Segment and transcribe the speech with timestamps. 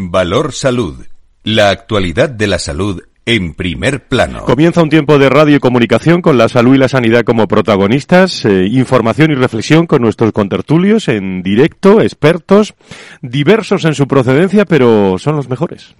[0.00, 1.06] Valor Salud.
[1.42, 4.44] La actualidad de la salud en primer plano.
[4.44, 8.44] Comienza un tiempo de radio y comunicación con la salud y la sanidad como protagonistas,
[8.44, 12.74] eh, información y reflexión con nuestros contertulios en directo, expertos,
[13.22, 15.96] diversos en su procedencia, pero son los mejores.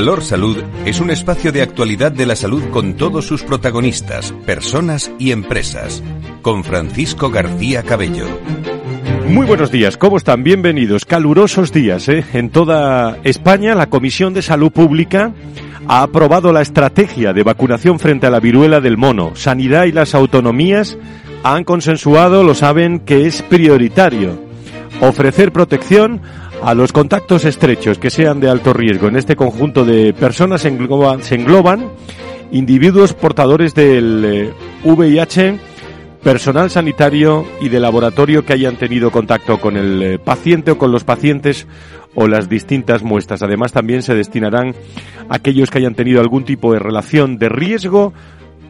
[0.00, 0.56] Valor Salud
[0.86, 6.02] es un espacio de actualidad de la salud con todos sus protagonistas, personas y empresas.
[6.40, 8.24] Con Francisco García Cabello.
[9.28, 10.42] Muy buenos días, ¿cómo están?
[10.42, 11.04] Bienvenidos.
[11.04, 12.24] Calurosos días, ¿eh?
[12.32, 15.34] En toda España, la Comisión de Salud Pública
[15.86, 19.36] ha aprobado la estrategia de vacunación frente a la viruela del mono.
[19.36, 20.96] Sanidad y las autonomías
[21.42, 24.48] han consensuado, lo saben, que es prioritario
[25.00, 26.20] ofrecer protección
[26.62, 29.08] a los contactos estrechos que sean de alto riesgo.
[29.08, 31.90] En este conjunto de personas se engloban,
[32.52, 34.52] individuos portadores del
[34.84, 35.58] VIH, eh,
[36.22, 40.92] personal sanitario y de laboratorio que hayan tenido contacto con el eh, paciente o con
[40.92, 41.66] los pacientes
[42.14, 43.42] o las distintas muestras.
[43.42, 44.74] Además, también se destinarán
[45.28, 48.12] aquellos que hayan tenido algún tipo de relación de riesgo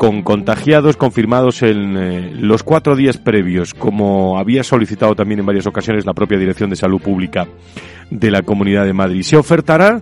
[0.00, 5.66] con contagiados confirmados en eh, los cuatro días previos, como había solicitado también en varias
[5.66, 7.46] ocasiones la propia Dirección de Salud Pública
[8.08, 9.20] de la Comunidad de Madrid.
[9.20, 10.00] Se ofertará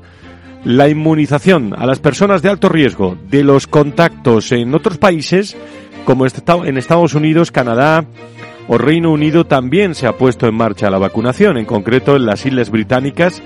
[0.62, 5.56] la inmunización a las personas de alto riesgo de los contactos en otros países,
[6.04, 6.26] como
[6.64, 8.04] en Estados Unidos, Canadá
[8.68, 12.46] o Reino Unido, también se ha puesto en marcha la vacunación, en concreto en las
[12.46, 13.42] Islas Británicas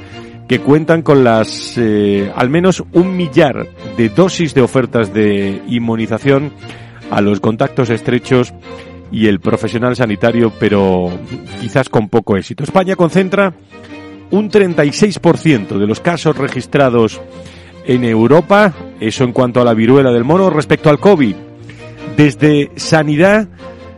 [0.48, 6.52] que cuentan con las eh, al menos un millar de dosis de ofertas de inmunización
[7.10, 8.52] a los contactos estrechos
[9.10, 11.10] y el profesional sanitario, pero
[11.60, 12.64] quizás con poco éxito.
[12.64, 13.52] España concentra
[14.30, 17.20] un 36% de los casos registrados
[17.84, 21.36] en Europa, eso en cuanto a la viruela del mono respecto al COVID.
[22.16, 23.48] Desde Sanidad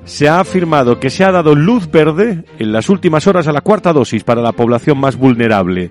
[0.04, 3.60] se ha afirmado que se ha dado luz verde en las últimas horas a la
[3.60, 5.90] cuarta dosis para la población más vulnerable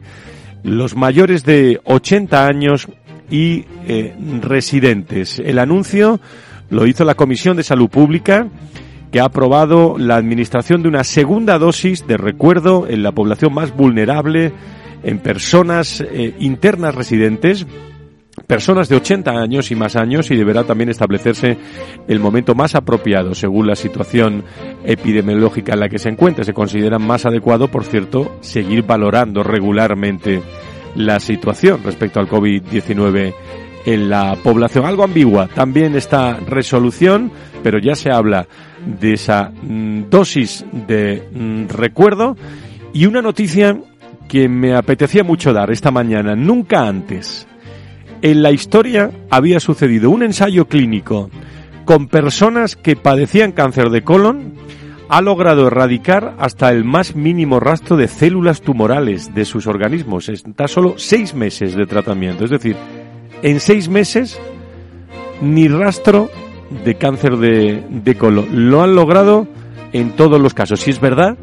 [0.63, 2.88] los mayores de 80 años
[3.29, 5.40] y eh, residentes.
[5.40, 6.19] El anuncio
[6.69, 8.47] lo hizo la Comisión de Salud Pública
[9.12, 13.75] que ha aprobado la administración de una segunda dosis de recuerdo en la población más
[13.75, 14.52] vulnerable,
[15.03, 17.68] en personas eh, internas residentes,
[18.47, 21.57] personas de 80 años y más años y deberá también establecerse
[22.07, 24.43] el momento más apropiado según la situación
[24.83, 26.43] epidemiológica en la que se encuentre.
[26.45, 30.41] Se considera más adecuado, por cierto, seguir valorando regularmente
[30.95, 33.33] la situación respecto al COVID-19
[33.85, 34.85] en la población.
[34.85, 37.31] Algo ambigua también esta resolución,
[37.63, 38.47] pero ya se habla
[38.85, 42.35] de esa mm, dosis de mm, recuerdo
[42.93, 43.77] y una noticia
[44.27, 46.35] que me apetecía mucho dar esta mañana.
[46.35, 47.47] Nunca antes
[48.23, 51.29] en la historia había sucedido un ensayo clínico
[51.84, 54.53] con personas que padecían cáncer de colon,
[55.09, 60.29] ha logrado erradicar hasta el más mínimo rastro de células tumorales de sus organismos.
[60.29, 62.45] Está solo seis meses de tratamiento.
[62.45, 62.78] Es decir,
[63.41, 64.40] en seis meses
[65.41, 66.29] ni rastro
[66.85, 68.69] de cáncer de, de colon.
[68.72, 69.47] Lo han logrado
[69.91, 70.79] en todos los casos.
[70.79, 71.38] Si es verdad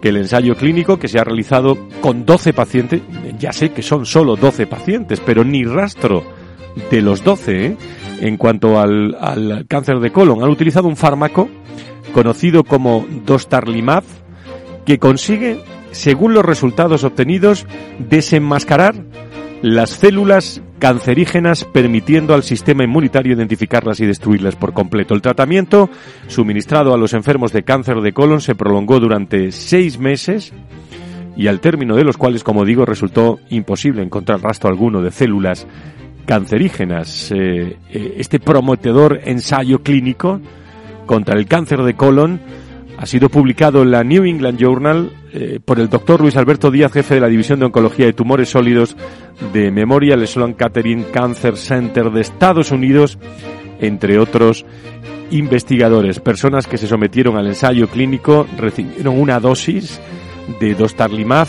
[0.00, 3.02] que el ensayo clínico que se ha realizado con 12 pacientes,
[3.38, 6.24] ya sé que son solo 12 pacientes, pero ni rastro
[6.90, 7.76] de los 12 ¿eh?
[8.20, 10.42] en cuanto al, al, cáncer de colon.
[10.42, 11.48] Han utilizado un fármaco
[12.12, 14.04] conocido como Dostarlimab
[14.84, 15.58] que consigue,
[15.92, 17.66] según los resultados obtenidos,
[17.98, 18.94] desenmascarar
[19.62, 25.14] las células cancerígenas permitiendo al sistema inmunitario identificarlas y destruirlas por completo.
[25.14, 25.88] El tratamiento
[26.28, 30.52] suministrado a los enfermos de cáncer de colon se prolongó durante seis meses
[31.36, 35.66] y al término de los cuales, como digo, resultó imposible encontrar rastro alguno de células
[36.26, 37.30] cancerígenas.
[37.32, 40.40] Eh, eh, este prometedor ensayo clínico
[41.06, 42.40] contra el cáncer de colon
[42.96, 46.92] ha sido publicado en la New England Journal eh, por el doctor Luis Alberto Díaz,
[46.92, 48.96] jefe de la División de Oncología de Tumores Sólidos
[49.52, 53.18] de Memorial Sloan Kettering Cancer Center de Estados Unidos,
[53.80, 54.64] entre otros
[55.32, 56.20] investigadores.
[56.20, 60.00] Personas que se sometieron al ensayo clínico recibieron una dosis
[60.60, 61.48] de Dostarlimab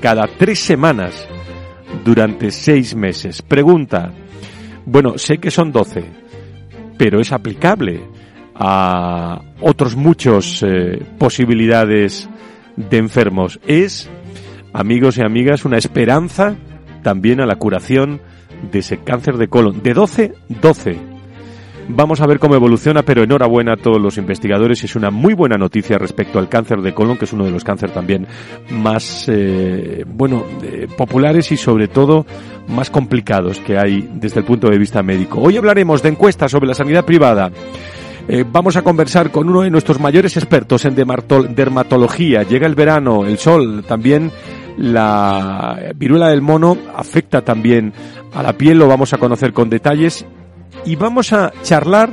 [0.00, 1.26] cada tres semanas
[2.04, 3.42] durante seis meses.
[3.42, 4.12] Pregunta,
[4.84, 6.04] bueno, sé que son doce,
[6.98, 8.00] pero es aplicable
[8.54, 12.28] a otros muchos eh, posibilidades
[12.76, 13.60] de enfermos.
[13.66, 14.08] Es,
[14.72, 16.56] amigos y amigas, una esperanza
[17.02, 18.20] también a la curación
[18.70, 19.82] de ese cáncer de colon.
[19.82, 21.15] De 12, 12.
[21.88, 24.82] Vamos a ver cómo evoluciona, pero enhorabuena a todos los investigadores.
[24.82, 27.62] Es una muy buena noticia respecto al cáncer de colon, que es uno de los
[27.62, 28.26] cánceres también
[28.70, 32.26] más, eh, bueno, eh, populares y sobre todo
[32.68, 35.40] más complicados que hay desde el punto de vista médico.
[35.40, 37.52] Hoy hablaremos de encuestas sobre la sanidad privada.
[38.26, 42.42] Eh, vamos a conversar con uno de nuestros mayores expertos en dermatología.
[42.42, 44.32] Llega el verano, el sol, también
[44.76, 47.92] la viruela del mono afecta también
[48.34, 50.26] a la piel, lo vamos a conocer con detalles
[50.86, 52.10] y vamos a charlar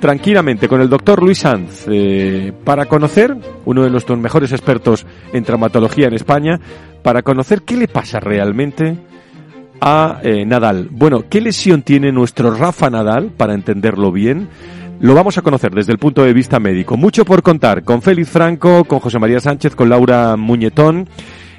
[0.00, 5.44] tranquilamente con el doctor Luis Sanz eh, para conocer, uno de nuestros mejores expertos en
[5.44, 6.60] traumatología en España,
[7.02, 8.98] para conocer qué le pasa realmente
[9.80, 10.88] a eh, Nadal.
[10.90, 14.48] Bueno, ¿qué lesión tiene nuestro Rafa Nadal para entenderlo bien?
[15.00, 16.96] Lo vamos a conocer desde el punto de vista médico.
[16.96, 21.08] Mucho por contar con Félix Franco, con José María Sánchez, con Laura Muñetón.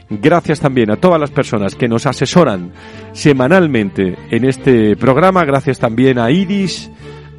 [0.09, 2.71] Gracias también a todas las personas que nos asesoran
[3.11, 5.43] semanalmente en este programa.
[5.43, 6.89] Gracias también a IDIS,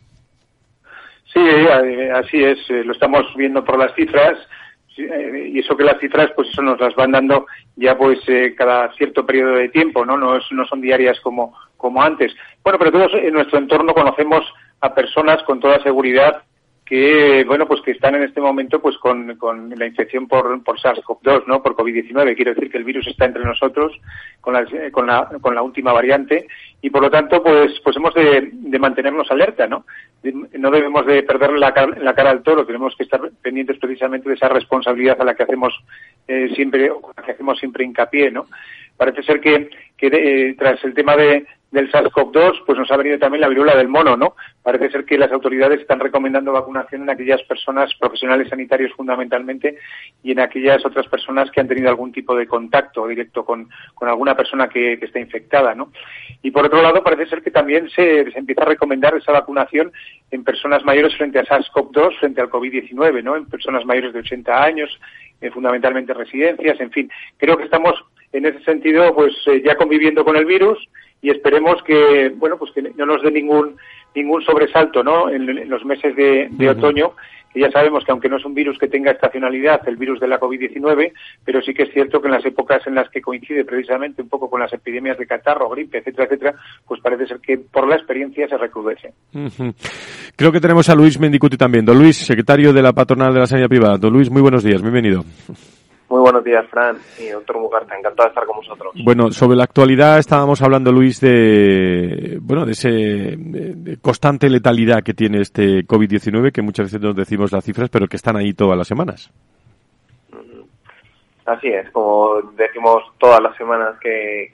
[1.36, 2.58] Sí, eh, así es.
[2.70, 4.40] Eh, lo estamos viendo por las cifras
[4.98, 8.20] eh, y eso que las cifras, pues eso nos las van dando ya pues
[8.58, 10.16] cada cierto periodo de tiempo, ¿no?
[10.16, 12.34] No, no son diarias como, como antes.
[12.64, 14.46] Bueno, pero todos en nuestro entorno conocemos
[14.86, 16.44] a personas con toda seguridad
[16.86, 20.80] que bueno pues que están en este momento pues con, con la infección por, por
[20.80, 23.92] SARS-CoV-2 no por COVID-19 quiero decir que el virus está entre nosotros
[24.40, 26.48] con la, con la, con la última variante
[26.82, 29.86] y por lo tanto pues pues hemos de, mantenernos alerta no
[30.24, 31.72] no debemos de perder la,
[32.02, 32.66] la, cara al toro.
[32.66, 35.72] Tenemos que estar pendientes precisamente de esa responsabilidad a la que hacemos
[36.28, 36.92] eh, siempre
[37.24, 38.48] que hacemos siempre hincapié no
[38.98, 41.46] parece ser que, que eh, tras el tema de
[41.76, 44.36] del SARS-CoV-2, pues nos ha venido también la viruela del mono, ¿no?
[44.64, 49.78] Parece ser que las autoridades están recomendando vacunación en aquellas personas profesionales sanitarios fundamentalmente
[50.24, 53.70] y en aquellas otras personas que han tenido algún tipo de contacto directo con,
[54.02, 55.92] alguna persona que, está infectada, ¿no?
[56.42, 59.92] Y por otro lado, parece ser que también se, se empieza a recomendar esa vacunación
[60.32, 63.36] en personas mayores frente a SARS-CoV-2, frente al COVID-19, ¿no?
[63.36, 65.00] En personas mayores de 80 años,
[65.42, 67.12] eh, fundamentalmente residencias, en fin.
[67.38, 67.94] Creo que estamos
[68.36, 70.78] en ese sentido, pues eh, ya conviviendo con el virus
[71.22, 73.78] y esperemos que bueno pues que no nos dé ningún
[74.14, 77.14] ningún sobresalto no en, los meses de, otoño
[77.52, 80.28] que ya sabemos que aunque no es un virus que tenga estacionalidad el virus de
[80.28, 81.14] la COVID-19
[81.44, 84.30] pero sí que es cierto que en las épocas en las que coincide precisamente un
[84.30, 86.56] poco con las epidemias de catarro gripe etcétera etcétera
[86.88, 89.14] pues parece ser que por la experiencia se recrudece.
[90.36, 91.86] Creo que tenemos a Luis Mendicuti también.
[91.86, 93.98] Don Luis secretario de la patronal de la sanidad privada.
[93.98, 95.24] Don Luis muy buenos días bienvenido
[96.10, 97.98] muy buenos días, Fran y doctor Mugarta.
[97.98, 98.94] Encantado de estar con vosotros.
[99.04, 105.42] Bueno, sobre la actualidad estábamos hablando, Luis, de bueno de ese constante letalidad que tiene
[105.42, 108.88] este COVID-19, que muchas veces nos decimos las cifras, pero que están ahí todas las
[108.88, 109.32] semanas.
[111.46, 114.52] Así es, como decimos todas las semanas que,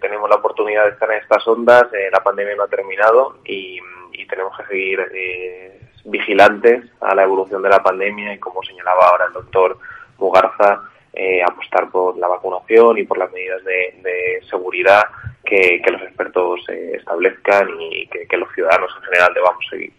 [0.00, 3.78] tenemos la oportunidad de estar en estas ondas, eh, la pandemia no ha terminado y,
[4.26, 9.26] tenemos que seguir eh, vigilantes a la evolución de la pandemia y como señalaba ahora
[9.26, 9.78] el doctor
[10.18, 10.82] Mugarza,
[11.16, 15.02] eh, apostar por la vacunación y por las medidas de, seguridad
[15.44, 19.92] que, los expertos eh, establezcan y que, los ciudadanos en general debamos seguir.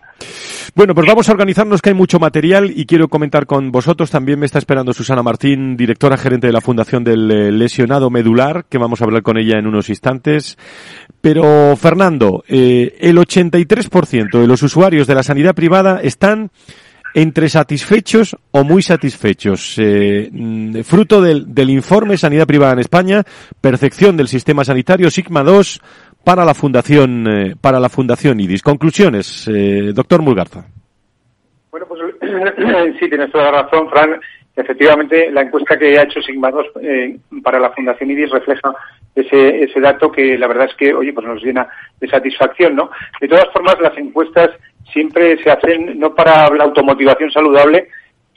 [0.75, 4.11] Bueno, pues vamos a organizarnos que hay mucho material y quiero comentar con vosotros.
[4.11, 8.65] También me está esperando Susana Martín, directora gerente de la Fundación del eh, Lesionado Medular,
[8.69, 10.57] que vamos a hablar con ella en unos instantes.
[11.21, 16.51] Pero, Fernando, el 83% de los usuarios de la sanidad privada están
[17.15, 19.77] entre satisfechos o muy satisfechos.
[19.79, 23.23] Eh, mm, fruto del, informe Sanidad Privada en España,
[23.61, 25.81] percepción del sistema sanitario Sigma 2
[26.25, 28.61] para la Fundación, eh, para la Fundación IDIS.
[28.61, 30.65] Conclusiones, eh, doctor Mulgarza.
[31.71, 32.01] Bueno, pues
[32.99, 34.19] sí, tienes toda la razón, Fran.
[34.53, 36.65] Efectivamente, la encuesta que ha hecho Sigma 2
[37.43, 38.73] para la Fundación IDIS refleja
[39.13, 41.67] ese, ese dato que la verdad es que, oye, pues nos llena
[41.99, 42.89] de satisfacción, ¿no?
[43.19, 44.51] De todas formas, las encuestas
[44.91, 47.89] siempre se hacen no para la automotivación saludable,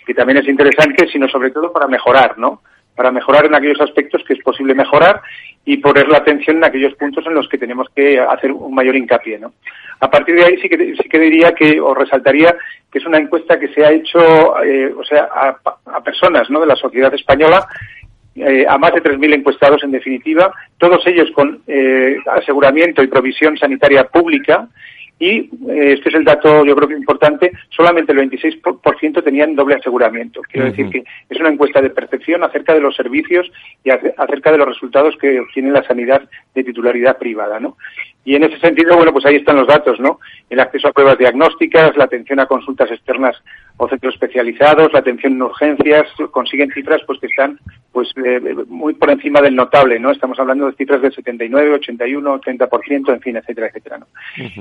[0.06, 2.62] que también es interesante, sino sobre todo para mejorar, ¿no?
[2.96, 5.20] Para mejorar en aquellos aspectos que es posible mejorar
[5.64, 8.96] y poner la atención en aquellos puntos en los que tenemos que hacer un mayor
[8.96, 9.52] hincapié, ¿no?
[10.00, 12.56] A partir de ahí sí que, sí que diría que, o resaltaría
[12.90, 14.18] que es una encuesta que se ha hecho,
[14.64, 15.28] eh, o sea,
[15.84, 16.60] a, personas, ¿no?
[16.60, 17.66] De la sociedad española,
[18.34, 23.58] eh, a más de 3.000 encuestados en definitiva, todos ellos con eh, aseguramiento y provisión
[23.58, 24.68] sanitaria pública
[25.18, 29.74] y eh, este es el dato yo creo que importante, solamente el 26% tenían doble
[29.74, 30.42] aseguramiento.
[30.42, 33.50] Quiero decir que es una encuesta de percepción acerca de los servicios
[33.82, 36.22] y acerca de los resultados que obtiene la sanidad
[36.54, 37.76] de titularidad privada, ¿no?
[38.28, 40.20] Y en ese sentido, bueno, pues ahí están los datos, ¿no?
[40.50, 43.34] El acceso a pruebas diagnósticas, la atención a consultas externas
[43.78, 47.58] o centros especializados, la atención en urgencias, consiguen cifras pues que están
[47.90, 50.10] pues eh, muy por encima del notable, ¿no?
[50.10, 54.06] Estamos hablando de cifras del 79, 81, 30%, en fin, etcétera, etcétera, ¿no?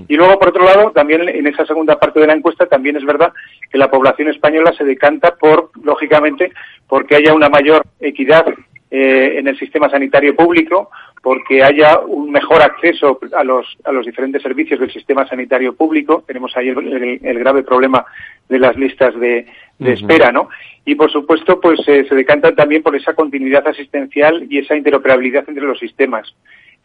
[0.07, 3.03] Y luego, por otro lado, también en esa segunda parte de la encuesta también es
[3.03, 3.33] verdad
[3.69, 6.53] que la población española se decanta por, lógicamente,
[6.88, 8.45] porque haya una mayor equidad
[8.89, 10.89] eh, en el sistema sanitario público,
[11.21, 16.24] porque haya un mejor acceso a los, a los diferentes servicios del sistema sanitario público.
[16.25, 18.05] Tenemos ahí el, grave problema
[18.47, 19.45] de las listas de,
[19.79, 20.50] espera, ¿no?
[20.86, 25.43] Y por supuesto, pues eh, se decantan también por esa continuidad asistencial y esa interoperabilidad
[25.47, 26.33] entre los sistemas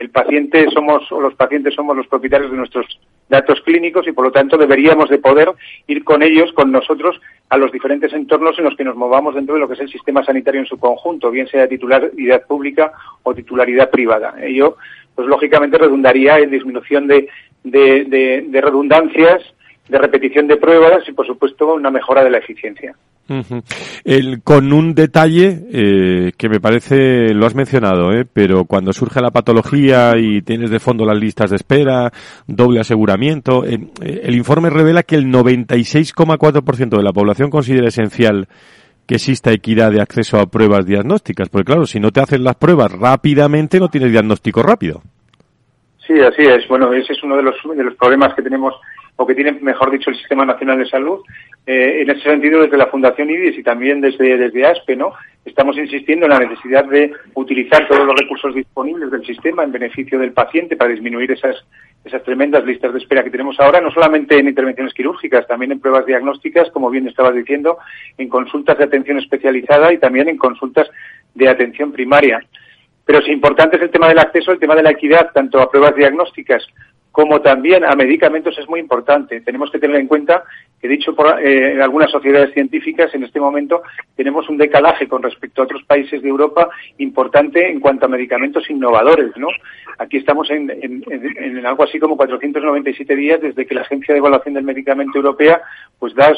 [0.03, 2.87] el paciente somos o los pacientes somos los propietarios de nuestros
[3.33, 5.51] datos clínicos y por lo tanto deberíamos de poder
[5.87, 9.55] ir con ellos, con nosotros, a los diferentes entornos en los que nos movamos dentro
[9.55, 13.35] de lo que es el sistema sanitario en su conjunto, bien sea titularidad pública o
[13.35, 14.35] titularidad privada.
[14.43, 14.77] Ello,
[15.15, 17.29] pues lógicamente redundaría en disminución de,
[17.65, 19.43] de redundancias,
[19.89, 22.95] de repetición de pruebas y por supuesto una mejora de la eficiencia.
[24.05, 29.21] El, con un detalle eh, que me parece, lo has mencionado, eh, pero cuando surge
[29.21, 32.11] la patología y tienes de fondo las listas de espera,
[32.47, 38.49] doble aseguramiento, eh, el informe revela que el 96,4% de la población considera esencial
[39.07, 42.57] que exista equidad de acceso a pruebas diagnósticas, porque claro, si no te hacen las
[42.57, 45.03] pruebas rápidamente, no tienes diagnóstico rápido.
[46.07, 46.67] Sí, así es.
[46.69, 48.75] Bueno, ese es uno de los, de los problemas que tenemos
[49.17, 51.21] o que tiene, mejor dicho, el Sistema Nacional de Salud.
[51.67, 55.13] Eh, en ese sentido, desde la Fundación IDIS y también desde, desde ASPE, ¿no?
[55.45, 60.19] Estamos insistiendo en la necesidad de utilizar todos los recursos disponibles del sistema en beneficio
[60.19, 61.57] del paciente para disminuir esas,
[62.05, 65.81] esas tremendas listas de espera que tenemos ahora, no solamente en intervenciones quirúrgicas, también en
[65.81, 67.79] pruebas diagnósticas, como bien estabas diciendo,
[68.19, 70.89] en consultas de atención especializada y también en consultas
[71.35, 72.41] de atención primaria.
[73.05, 75.71] Pero si importante es el tema del acceso, el tema de la equidad, tanto a
[75.71, 76.65] pruebas diagnósticas
[77.13, 79.43] como también a medicamentos es muy importante.
[79.43, 80.45] Tenemos que tener en cuenta
[80.81, 83.83] que, dicho por eh, en algunas sociedades científicas, en este momento
[84.17, 88.69] tenemos un decalaje con respecto a otros países de Europa importante en cuanto a medicamentos
[88.71, 89.49] innovadores, ¿no?
[89.99, 94.55] Aquí estamos en, en, algo así como 497 días desde que la Agencia de Evaluación
[94.55, 95.61] del Medicamento Europea
[95.99, 96.33] pues da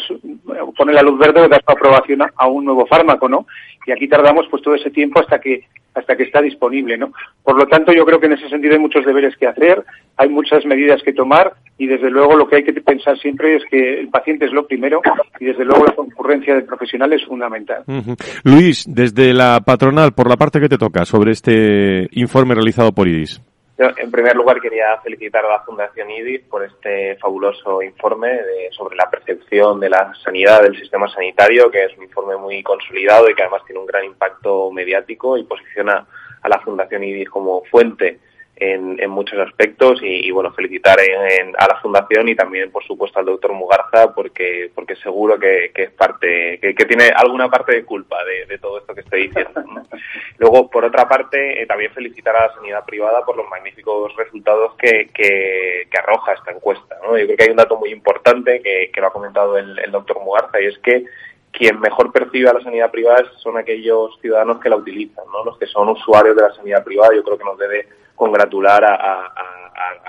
[0.76, 3.46] pone la luz verde o da su aprobación a, un nuevo fármaco, ¿no?
[3.86, 7.12] Y aquí tardamos pues todo ese tiempo hasta que hasta que está disponible, ¿no?
[7.42, 9.84] Por lo tanto, yo creo que en ese sentido hay muchos deberes que hacer,
[10.16, 13.62] hay muchas medidas que tomar y desde luego lo que hay que pensar siempre es
[13.70, 15.00] que el paciente es lo primero
[15.38, 17.84] y desde luego la concurrencia de profesionales es fundamental.
[18.42, 23.06] Luis, desde la patronal, por la parte que te toca sobre este informe realizado por
[23.08, 23.40] IDIS.
[23.76, 28.38] En primer lugar, quería felicitar a la Fundación IDIS por este fabuloso informe
[28.70, 33.28] sobre la percepción de la sanidad del sistema sanitario, que es un informe muy consolidado
[33.28, 36.06] y que además tiene un gran impacto mediático y posiciona
[36.42, 38.20] a la Fundación IDIS como fuente
[38.56, 43.26] en, en muchos aspectos y, bueno, felicitar a la Fundación y también, por supuesto, al
[43.26, 48.58] doctor Mugarza porque, porque seguro que, es parte, que, tiene alguna parte de culpa de,
[48.58, 49.64] todo esto que estoy diciendo.
[50.38, 54.74] Luego, por otra parte, eh, también felicitar a la sanidad privada por los magníficos resultados
[54.76, 56.96] que, que, arroja esta encuesta.
[57.02, 57.16] ¿no?
[57.16, 60.22] Yo creo que hay un dato muy importante que, lo ha comentado el, el doctor
[60.22, 61.04] Mugarza y es que
[61.50, 65.44] quien mejor percibe a la sanidad privada son aquellos ciudadanos que la utilizan, ¿no?
[65.44, 67.14] los que son usuarios de la sanidad privada.
[67.14, 69.30] Yo creo que nos debe congratular a,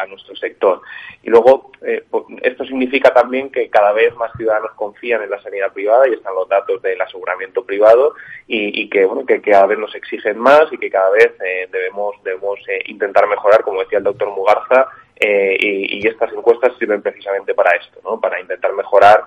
[0.07, 0.81] nuestro sector.
[1.23, 2.03] Y luego, eh,
[2.43, 6.35] esto significa también que cada vez más ciudadanos confían en la sanidad privada y están
[6.35, 8.13] los datos del aseguramiento privado
[8.45, 12.15] y, que, bueno, que, cada vez nos exigen más y que cada vez eh, debemos,
[12.23, 14.87] debemos eh, intentar mejorar, como decía el doctor Mugarza,
[15.19, 18.19] y, y, estas encuestas sirven precisamente para esto, ¿no?
[18.19, 19.23] para intentar mejorar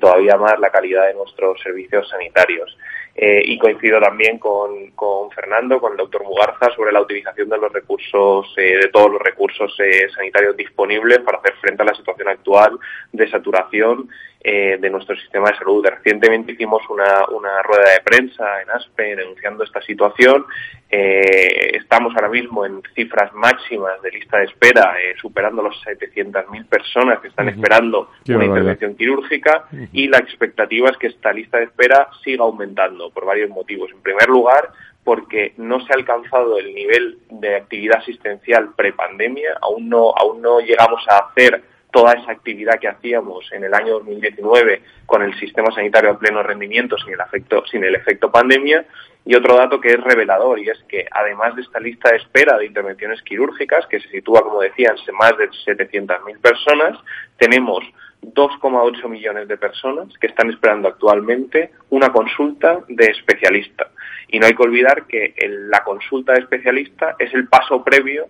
[0.00, 2.76] todavía más la calidad de nuestros servicios sanitarios.
[3.20, 7.58] Eh, y coincido también con, con, Fernando, con el doctor Mugarza, sobre la utilización de
[7.58, 11.94] los recursos, eh, de todos los recursos eh, sanitarios disponibles para hacer frente a la
[11.94, 12.78] situación actual
[13.10, 14.08] de saturación
[14.40, 15.84] eh, de nuestro sistema de salud.
[15.84, 20.46] Recientemente hicimos una, una rueda de prensa en ASPE denunciando esta situación.
[20.90, 26.66] Eh, estamos ahora mismo en cifras máximas de lista de espera, eh, superando los 700.000
[26.66, 31.64] personas que están esperando una intervención quirúrgica y la expectativa es que esta lista de
[31.64, 33.90] espera siga aumentando por varios motivos.
[33.92, 34.70] En primer lugar,
[35.04, 40.60] porque no se ha alcanzado el nivel de actividad asistencial prepandemia, aún no, aún no
[40.60, 45.70] llegamos a hacer toda esa actividad que hacíamos en el año 2019 con el sistema
[45.72, 48.86] sanitario a pleno rendimiento sin el efecto, sin el efecto pandemia.
[49.24, 52.56] Y otro dato que es revelador y es que además de esta lista de espera
[52.56, 56.98] de intervenciones quirúrgicas, que se sitúa, como decían, en más de 700.000 personas,
[57.36, 57.84] tenemos
[58.22, 63.90] 2,8 millones de personas que están esperando actualmente una consulta de especialista.
[64.28, 65.34] Y no hay que olvidar que
[65.70, 68.28] la consulta de especialista es el paso previo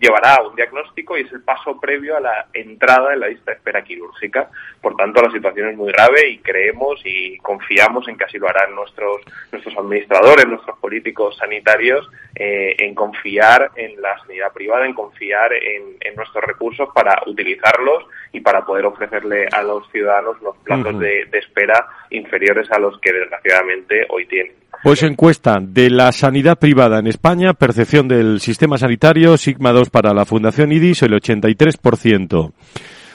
[0.00, 3.50] llevará a un diagnóstico y es el paso previo a la entrada en la lista
[3.50, 4.50] de espera quirúrgica.
[4.80, 8.48] Por tanto, la situación es muy grave y creemos y confiamos en que así lo
[8.48, 9.20] harán nuestros,
[9.52, 15.98] nuestros administradores, nuestros políticos sanitarios, eh, en confiar en la sanidad privada, en confiar en,
[16.16, 21.38] nuestros recursos para utilizarlos y para poder ofrecerle a los ciudadanos los plazos de, de
[21.38, 24.54] espera inferiores a los que desgraciadamente hoy tienen.
[24.82, 30.14] Pues encuesta de la sanidad privada en España, percepción del sistema sanitario, Sigma 2 para
[30.14, 32.52] la Fundación IDIS, el 83%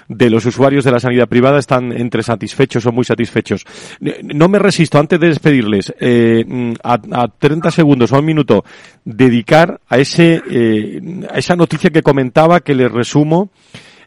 [0.10, 3.66] de los usuarios de la sanidad privada están entre satisfechos o muy satisfechos.
[4.24, 8.66] No me resisto, antes de despedirles, eh, a, a, 30 segundos o un minuto,
[9.06, 13.52] dedicar a, ese, eh, a esa noticia que comentaba, que les resumo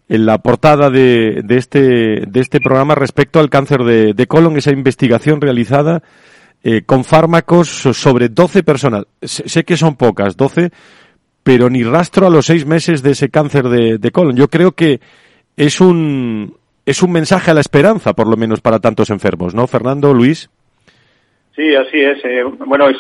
[0.09, 1.81] en la portada de, de, este,
[2.27, 6.03] de este programa respecto al cáncer de, de colon, esa investigación realizada
[6.63, 9.07] eh, con fármacos sobre 12 personas.
[9.23, 10.71] Sé, que son pocas, 12,
[11.43, 14.37] pero ni rastro a los seis meses de ese cáncer de, colon.
[14.37, 15.01] Yo creo que
[15.57, 19.67] es un, es un mensaje a la esperanza, por lo menos para tantos enfermos, ¿no,
[19.67, 20.51] Fernando, Luis?
[21.55, 22.23] Sí, así es.
[22.25, 22.99] Eh, bueno, es,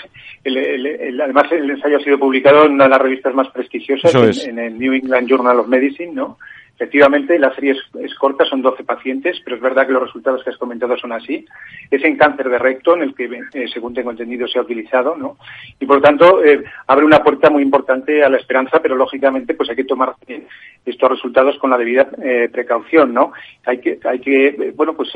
[1.21, 4.14] además el ensayo ha sido publicado en una de las revistas más prestigiosas,
[4.47, 6.38] en, el New England Journal of Medicine, ¿no?
[6.76, 10.50] Efectivamente, la serie es, corta, son 12 pacientes, pero es verdad que los resultados que
[10.50, 11.46] has comentado son así.
[11.90, 15.16] Es en cáncer de recto, en el que, eh, según tengo entendido, se ha utilizado,
[15.16, 15.38] ¿no?
[15.80, 19.54] Y por lo tanto, eh, abre una puerta muy importante a la esperanza, pero lógicamente,
[19.54, 20.16] pues hay que tomar
[20.84, 23.32] estos resultados con la debida eh, precaución, ¿no?
[23.64, 25.12] Hay que, hay que bueno, pues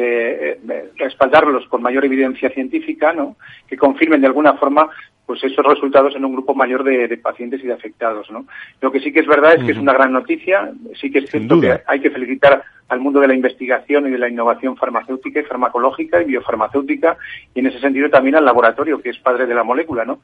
[0.97, 3.37] respaldarlos con mayor evidencia científica, ¿no?
[3.69, 4.89] Que confirmen de alguna forma
[5.31, 8.29] pues esos resultados en un grupo mayor de, pacientes y de afectados.
[8.33, 8.47] ¿no?
[8.81, 11.31] Lo que sí que es verdad es que es una gran noticia, sí que es
[11.31, 15.39] cierto que hay que felicitar al mundo de la investigación y de la innovación farmacéutica
[15.39, 17.17] y farmacológica y biofarmacéutica
[17.55, 20.19] y en ese sentido también al laboratorio que es padre de la molécula, ¿no?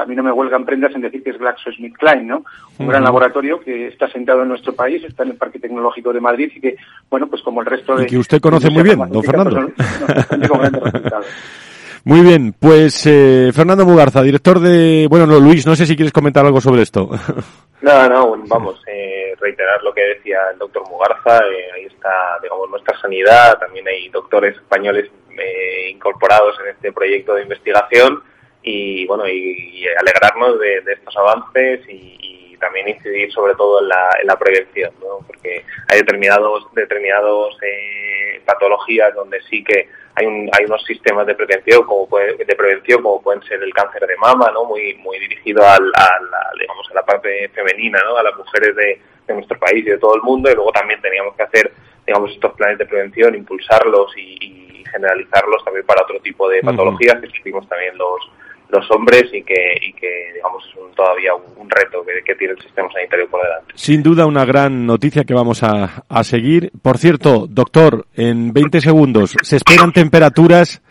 [0.00, 2.44] a mí no me huelgan prendas en decir que es GlaxoSmithKline, ¿no?
[2.78, 6.20] Un gran laboratorio que está sentado en nuestro país, está en el Parque Tecnológico de
[6.20, 6.76] Madrid y que,
[7.10, 8.04] bueno, pues como el resto de...
[8.04, 9.70] Y que usted conoce muy bien, don Fernando.
[12.04, 15.06] Muy bien, pues eh, Fernando Mugarza, director de...
[15.08, 17.10] Bueno, no, Luis, no sé si quieres comentar algo sobre esto.
[17.82, 22.68] No, no, vamos, eh, reiterar lo que decía el doctor Mugarza, eh, ahí está, digamos,
[22.68, 28.22] nuestra sanidad, también hay doctores españoles eh, incorporados en este proyecto de investigación
[28.62, 34.26] y, bueno, y, alegrarnos de, estos avances y, también incidir sobre todo en la, en
[34.26, 35.26] la prevención, ¿no?
[35.26, 37.56] Porque hay determinados, determinados
[38.44, 43.42] patologías donde sí que hay, hay unos sistemas de prevención como de prevención como pueden
[43.42, 47.02] ser el cáncer de mama no muy muy dirigido al, a la, digamos a la
[47.02, 49.00] parte femenina no a las mujeres de,
[49.32, 50.50] nuestro país y de todo el mundo.
[50.50, 51.72] Y luego también teníamos que hacer
[52.04, 57.28] digamos estos planes de prevención impulsarlos y, generalizarlos también para otro tipo de patologías que
[57.28, 58.28] estuvimos también los
[58.72, 62.90] los hombres y que, y que digamos, es todavía un, reto que, tiene el sistema
[62.92, 63.72] sanitario por delante.
[63.74, 66.70] Sin duda una gran noticia que vamos a, a seguir.
[66.82, 70.82] Por cierto, doctor, en 20 segundos, se esperan temperaturas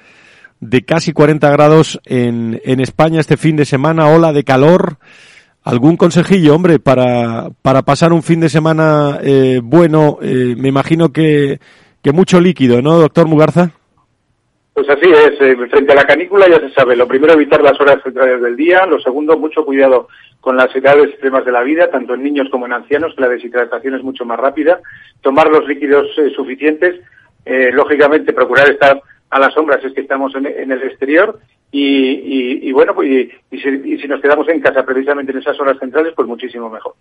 [0.59, 4.97] de casi 40 grados en, en España este fin de semana, ola de calor.
[5.63, 10.17] ¿Algún consejillo, hombre, para, para pasar un fin de semana eh, bueno?
[10.21, 11.59] Eh, me imagino que,
[12.01, 13.71] que mucho líquido, ¿no, doctor Mugarza?
[14.79, 17.77] Pues así es, eh, frente a la canícula ya se sabe, lo primero evitar las
[17.81, 20.07] horas centrales del día, lo segundo mucho cuidado
[20.39, 23.27] con las edades extremas de la vida, tanto en niños como en ancianos, que la
[23.27, 24.79] deshidratación es mucho más rápida,
[25.19, 27.01] tomar los líquidos eh, suficientes,
[27.43, 31.39] eh, lógicamente procurar estar a las sombras es que estamos en, el exterior
[31.71, 36.27] y, bueno, pues, y, si, nos quedamos en casa precisamente en esas horas centrales, pues
[36.27, 36.95] muchísimo mejor.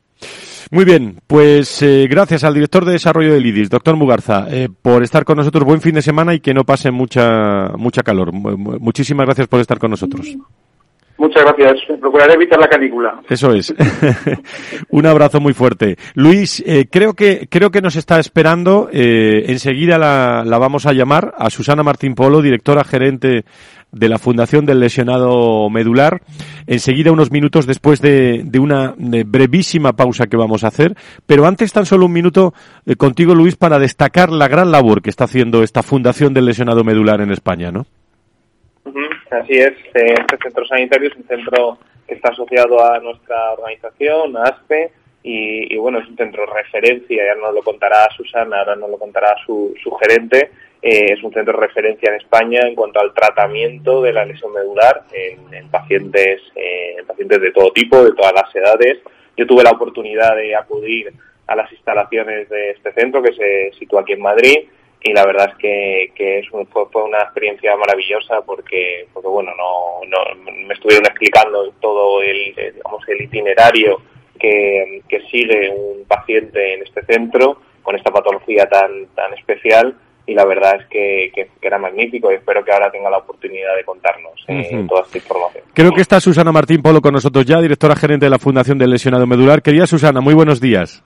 [0.70, 5.02] Muy bien, pues eh, gracias al director de desarrollo del IDIS, doctor Mugarza, eh, por
[5.02, 5.64] estar con nosotros.
[5.64, 8.32] Buen fin de semana y que no pase mucha, mucha calor.
[8.32, 10.36] Muchísimas gracias por estar con nosotros.
[11.18, 11.98] Muchas gracias.
[12.00, 13.20] Procuraré evitar la canícula.
[13.28, 13.74] Eso es.
[14.90, 15.96] Un abrazo muy fuerte.
[16.14, 18.88] Luis, eh, creo que creo que nos está esperando.
[18.92, 23.44] Eh, enseguida la, vamos a llamar a Susana Martín Polo, directora gerente
[23.90, 26.22] de la Fundación del Lesionado Medular.
[26.68, 30.94] Enseguida, unos minutos después de, de una brevísima pausa que vamos a hacer.
[31.26, 32.54] Pero antes, tan solo un minuto
[32.86, 36.84] eh, contigo, Luis, para destacar la gran labor que está haciendo esta Fundación del Lesionado
[36.84, 37.86] Medular en España, ¿no?
[39.30, 44.36] Así es, eh, este centro sanitario es un centro que está asociado a nuestra organización,
[44.36, 44.90] a ASPE,
[45.22, 49.34] y, bueno, es un centro referencia, ya nos lo contará Susana, ahora nos lo contará
[49.44, 54.24] su, gerente, eh, es un centro referencia en España en cuanto al tratamiento de la
[54.24, 59.00] lesión medular en, pacientes, eh, en pacientes de todo tipo, de todas las edades.
[59.36, 61.12] Yo tuve la oportunidad de acudir
[61.46, 64.68] a las instalaciones de este centro que se sitúa aquí en Madrid
[65.02, 70.00] y la verdad es que, que es fue, una experiencia maravillosa porque, porque bueno, no,
[70.08, 74.00] no, me estuvieron explicando todo el, digamos, el itinerario
[74.38, 80.34] que, que sigue un paciente en este centro con esta patología tan, tan especial y
[80.34, 83.84] la verdad es que, que, era magnífico y espero que ahora tenga la oportunidad de
[83.84, 85.64] contarnos eh, toda esta información.
[85.72, 88.90] Creo que está Susana Martín Polo con nosotros ya, directora gerente de la Fundación del
[88.90, 89.62] Lesionado Medular.
[89.62, 91.02] Querida Susana, muy buenos días.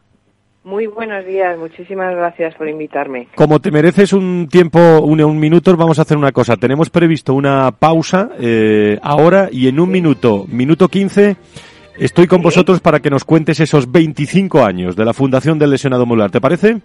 [0.65, 3.27] Muy buenos días, muchísimas gracias por invitarme.
[3.35, 6.57] Como te mereces un tiempo, un, un minuto, vamos a hacer una cosa.
[6.57, 11.37] Tenemos previsto una pausa eh, ahora y en un minuto, minuto 15,
[11.99, 16.07] estoy con vosotros para que nos cuentes esos 25 años de la Fundación del Lesionado
[16.07, 16.31] Modular.
[16.31, 16.81] ¿Te parece?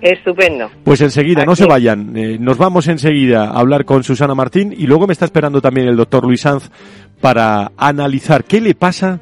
[0.00, 0.70] Estupendo.
[0.82, 2.16] Pues enseguida, no se vayan.
[2.16, 5.86] Eh, nos vamos enseguida a hablar con Susana Martín y luego me está esperando también
[5.86, 6.70] el doctor Luis Sanz
[7.20, 9.20] para analizar qué le pasa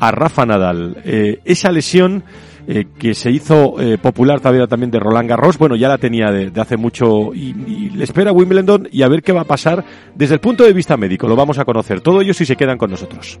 [0.00, 0.96] a Rafa Nadal.
[1.04, 2.24] Eh, esa lesión
[2.70, 6.52] eh, que se hizo eh, popular también de Roland Garros, bueno, ya la tenía de,
[6.60, 9.82] hace mucho y, y, le espera Wimbledon y a ver qué va a pasar
[10.14, 11.26] desde el punto de vista médico.
[11.26, 13.40] Lo vamos a conocer todo ello si se quedan con nosotros.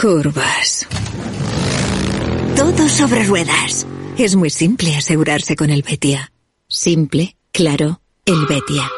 [0.00, 0.86] Curvas.
[2.54, 3.84] Todo sobre ruedas.
[4.16, 6.30] Es muy simple asegurarse con el Betia.
[6.68, 8.88] Simple, claro, el Betia.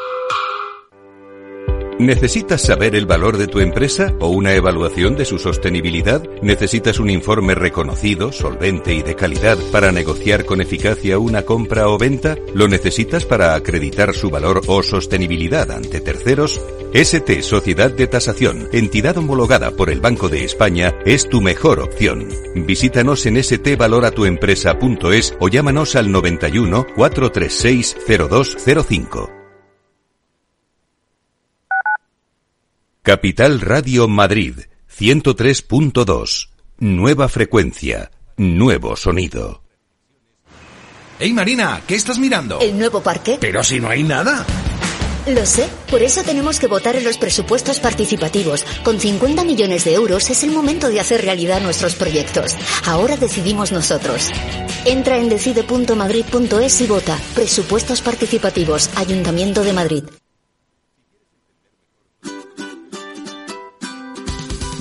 [1.97, 6.23] ¿Necesitas saber el valor de tu empresa o una evaluación de su sostenibilidad?
[6.43, 11.97] ¿Necesitas un informe reconocido, solvente y de calidad para negociar con eficacia una compra o
[11.97, 12.37] venta?
[12.53, 16.61] ¿Lo necesitas para acreditar su valor o sostenibilidad ante terceros?
[16.93, 22.27] ST Sociedad de Tasación, entidad homologada por el Banco de España, es tu mejor opción.
[22.53, 29.31] Visítanos en stvaloratuempresa.es o llámanos al 91 436 0205.
[33.01, 34.55] Capital Radio Madrid,
[34.93, 36.49] 103.2.
[36.79, 39.63] Nueva frecuencia, nuevo sonido.
[41.19, 41.81] ¡Hey Marina!
[41.87, 42.59] ¿Qué estás mirando?
[42.59, 43.37] El nuevo parque.
[43.39, 44.45] Pero si no hay nada.
[45.27, 48.65] Lo sé, por eso tenemos que votar en los presupuestos participativos.
[48.83, 52.55] Con 50 millones de euros es el momento de hacer realidad nuestros proyectos.
[52.87, 54.29] Ahora decidimos nosotros.
[54.83, 57.19] Entra en decide.madrid.es y vota.
[57.35, 60.03] Presupuestos participativos, Ayuntamiento de Madrid.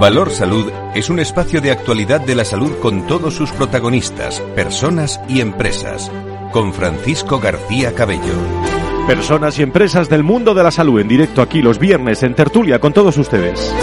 [0.00, 5.20] Valor Salud es un espacio de actualidad de la salud con todos sus protagonistas, personas
[5.28, 6.12] y empresas.
[6.52, 8.34] Con Francisco García Cabello.
[9.08, 12.78] Personas y empresas del mundo de la salud en directo aquí los viernes en tertulia
[12.78, 13.74] con todos ustedes.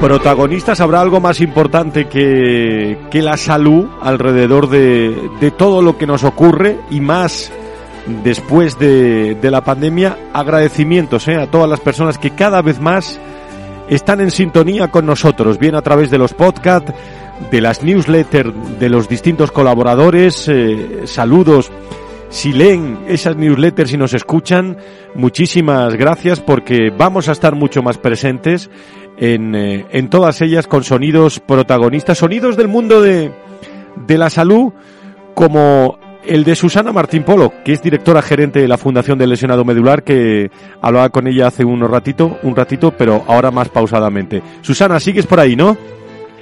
[0.00, 6.06] Protagonistas habrá algo más importante que, que la salud alrededor de, de, todo lo que
[6.08, 7.52] nos ocurre y más
[8.24, 10.18] después de, de la pandemia.
[10.32, 13.20] Agradecimientos eh, a todas las personas que cada vez más
[13.88, 16.92] están en sintonía con nosotros, bien a través de los podcasts,
[17.50, 20.48] de las newsletters de los distintos colaboradores.
[20.48, 21.70] Eh, saludos.
[22.28, 24.76] Si leen esas newsletters y nos escuchan,
[25.14, 28.68] muchísimas gracias porque vamos a estar mucho más presentes
[29.16, 33.30] en, eh, en todas ellas con sonidos protagonistas, sonidos del mundo de,
[34.06, 34.72] de la salud
[35.34, 39.64] como el de Susana Martín Polo, que es directora gerente de la Fundación del Lesionado
[39.64, 40.50] Medular, que
[40.82, 44.42] hablaba con ella hace un ratito, un ratito, pero ahora más pausadamente.
[44.62, 45.76] Susana, sigues por ahí, ¿no?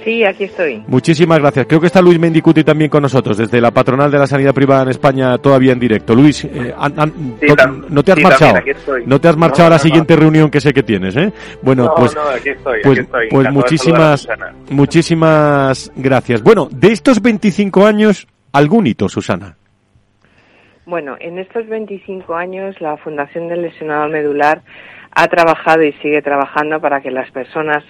[0.03, 0.83] Sí, aquí estoy.
[0.87, 1.65] Muchísimas gracias.
[1.67, 4.83] Creo que está Luis Mendicuti también con nosotros, desde la patronal de la sanidad privada
[4.83, 6.13] en España, todavía en directo.
[6.13, 8.53] Luis, eh, an, an, Sí, no, tam- no te has sí, marchado.
[8.53, 8.77] también.
[9.07, 11.33] No te has marchado No, a la siguiente reunión que sé que tienes, ¿eh?
[11.63, 13.27] Bueno, No, pues, no, aquí estoy, pues, aquí estoy.
[13.31, 14.27] pues muchísimas,
[14.69, 16.43] muchísimas gracias.
[16.43, 19.57] Bueno, de estos 25 años, algún hito, Susana.
[20.85, 24.61] Bueno, en estos 25 años la Fundación del Lesionado Medular
[25.15, 27.83] ha trabajado y sigue trabajando para que las personas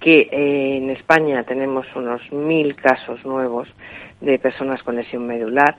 [0.00, 3.68] que eh, en España tenemos unos mil casos nuevos
[4.22, 5.76] de personas con lesión medular,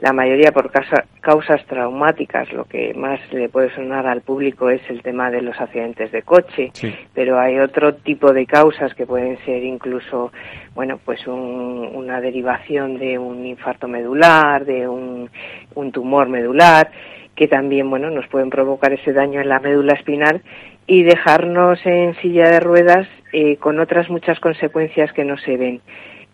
[0.00, 4.82] la mayoría por causa- causas traumáticas, lo que más le puede sonar al público es
[4.90, 6.94] el tema de los accidentes de coche, Sí.
[7.14, 10.32] pero hay otro tipo de causas que pueden ser incluso,
[10.74, 15.30] bueno, pues un- una derivación de un infarto medular, de un,
[15.74, 16.90] un tumor medular,
[17.34, 20.42] que también, bueno, nos pueden provocar ese daño en la médula espinal
[20.86, 25.80] y dejarnos en silla de ruedas eh, con otras muchas consecuencias que no se ven.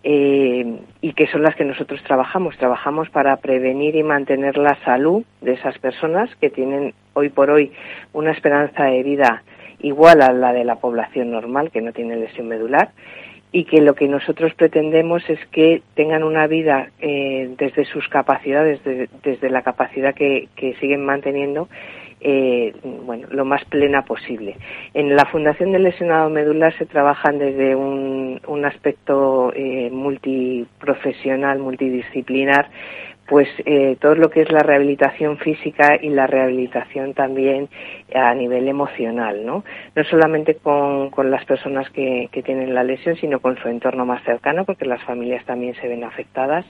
[0.03, 2.57] Eh, y que son las que nosotros trabajamos.
[2.57, 7.73] Trabajamos para prevenir y mantener la salud de esas personas que tienen hoy por hoy
[8.13, 9.43] una esperanza de vida
[9.81, 12.91] igual a la de la población normal que no tiene lesión medular
[13.53, 18.81] y que lo que nosotros pretendemos es que tengan una vida eh, desde sus capacidades,
[18.85, 21.69] desde, la capacidad que, que siguen manteniendo,
[22.20, 24.56] eh, bueno, lo más plena posible.
[24.94, 32.68] En la Fundación del Lesionado Medular se trabajan desde un, un aspecto eh, multiprofesional, multidisciplinar,
[33.30, 37.68] pues eh, todo lo que es la rehabilitación física y la rehabilitación también
[38.12, 39.64] a nivel emocional, ¿no?
[39.94, 44.04] No solamente con, con las personas que, que tienen la lesión, sino con su entorno
[44.04, 46.66] más cercano, porque las familias también se ven afectadas.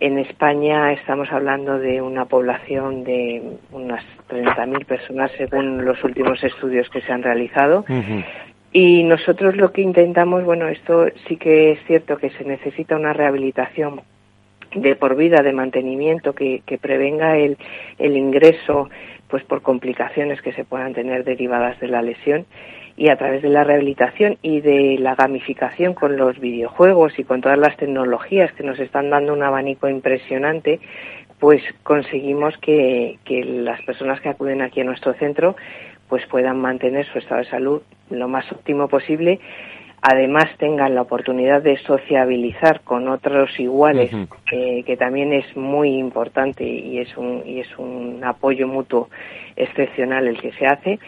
[0.00, 4.04] En España estamos hablando de una población de unas
[4.34, 7.84] 30.000 personas según los últimos estudios que se han realizado.
[8.72, 13.12] Y nosotros lo que intentamos, bueno, esto sí que es cierto que se necesita una
[13.12, 14.00] rehabilitación
[14.74, 17.56] de por vida, de mantenimiento, que, que prevenga el,
[17.98, 18.90] el ingreso
[19.28, 22.46] pues por complicaciones que se puedan tener derivadas de la lesión
[22.96, 27.40] y a través de la rehabilitación y de la gamificación con los videojuegos y con
[27.40, 30.80] todas las tecnologías que nos están dando un abanico impresionante,
[31.44, 35.56] pues conseguimos que, que las personas que acuden aquí a nuestro centro
[36.08, 39.40] pues puedan mantener su estado de salud lo más óptimo posible.
[40.00, 44.10] Además tengan la oportunidad de sociabilizar con otros iguales,
[44.52, 49.10] eh, que también es muy importante y es un, y es un apoyo mutuo
[49.54, 50.98] excepcional el que se hace.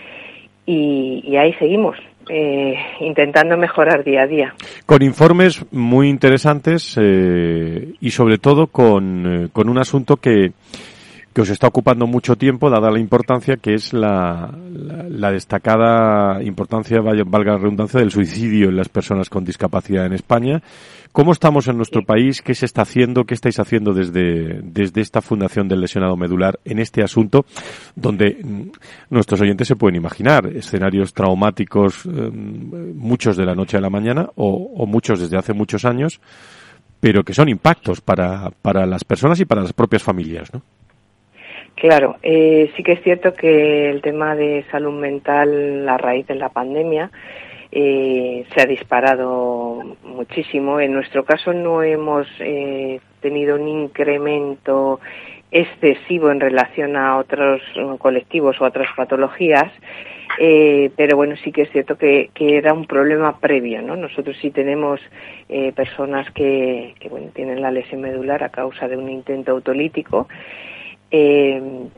[0.66, 1.96] Y, y ahí seguimos,
[2.28, 4.54] eh, intentando mejorar día a día.
[4.84, 10.52] Con informes muy interesantes eh, y sobre todo con, eh, con un asunto que,
[11.36, 16.42] que os está ocupando mucho tiempo, dada la importancia que es la, la, la destacada
[16.42, 20.62] importancia, vaya- valga la redundancia, del suicidio en las personas con discapacidad en España.
[21.12, 22.40] ¿Cómo estamos en nuestro país?
[22.40, 23.24] ¿Qué se está haciendo?
[23.24, 27.44] ¿Qué estáis haciendo desde, desde esta Fundación del Lesionado Medular en este asunto?
[27.94, 28.70] Donde mm,
[29.10, 34.26] nuestros oyentes se pueden imaginar escenarios traumáticos, eh, muchos de la noche a la mañana
[34.36, 36.18] o, o muchos desde hace muchos años,
[36.98, 40.62] pero que son impactos para, para las personas y para las propias familias, ¿no?
[41.76, 46.34] Claro, eh, sí que es cierto que el tema de salud mental a raíz de
[46.34, 47.10] la pandemia
[47.70, 50.80] eh, se ha disparado muchísimo.
[50.80, 55.00] En nuestro caso no hemos eh, tenido un incremento
[55.50, 57.60] excesivo en relación a otros
[57.98, 59.70] colectivos o otras patologías,
[60.38, 63.96] eh, pero bueno, sí que es cierto que, era un problema previo, ¿no?
[63.96, 65.00] Nosotros sí tenemos
[65.48, 70.28] eh, personas que, que, bueno, tienen la lesión medular a causa de un intento autolítico,
[71.10, 71.88] eh,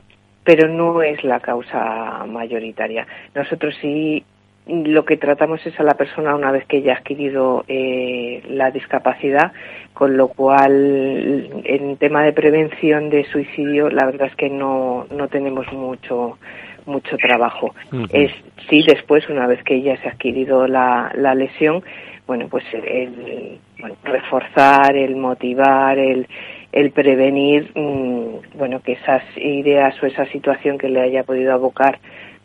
[0.45, 3.07] pero no es la causa mayoritaria.
[3.35, 4.25] Nosotros sí
[4.69, 8.71] lo que tratamos es a la persona una vez que ya ha adquirido eh, la
[8.71, 9.53] discapacidad,
[9.95, 15.29] con lo cual en tema de prevención de suicidio la verdad es que no, no
[15.29, 16.39] tenemos mucho
[16.87, 17.75] mucho trabajo.
[18.13, 18.33] Es
[18.69, 21.83] sí después una vez que ya se ha adquirido la, la lesión,
[22.27, 23.59] bueno pues el,
[24.05, 26.27] reforzar, el motivar, el
[26.73, 31.99] el prevenir, mm, bueno que esas ideas o esa situación que le haya podido abocar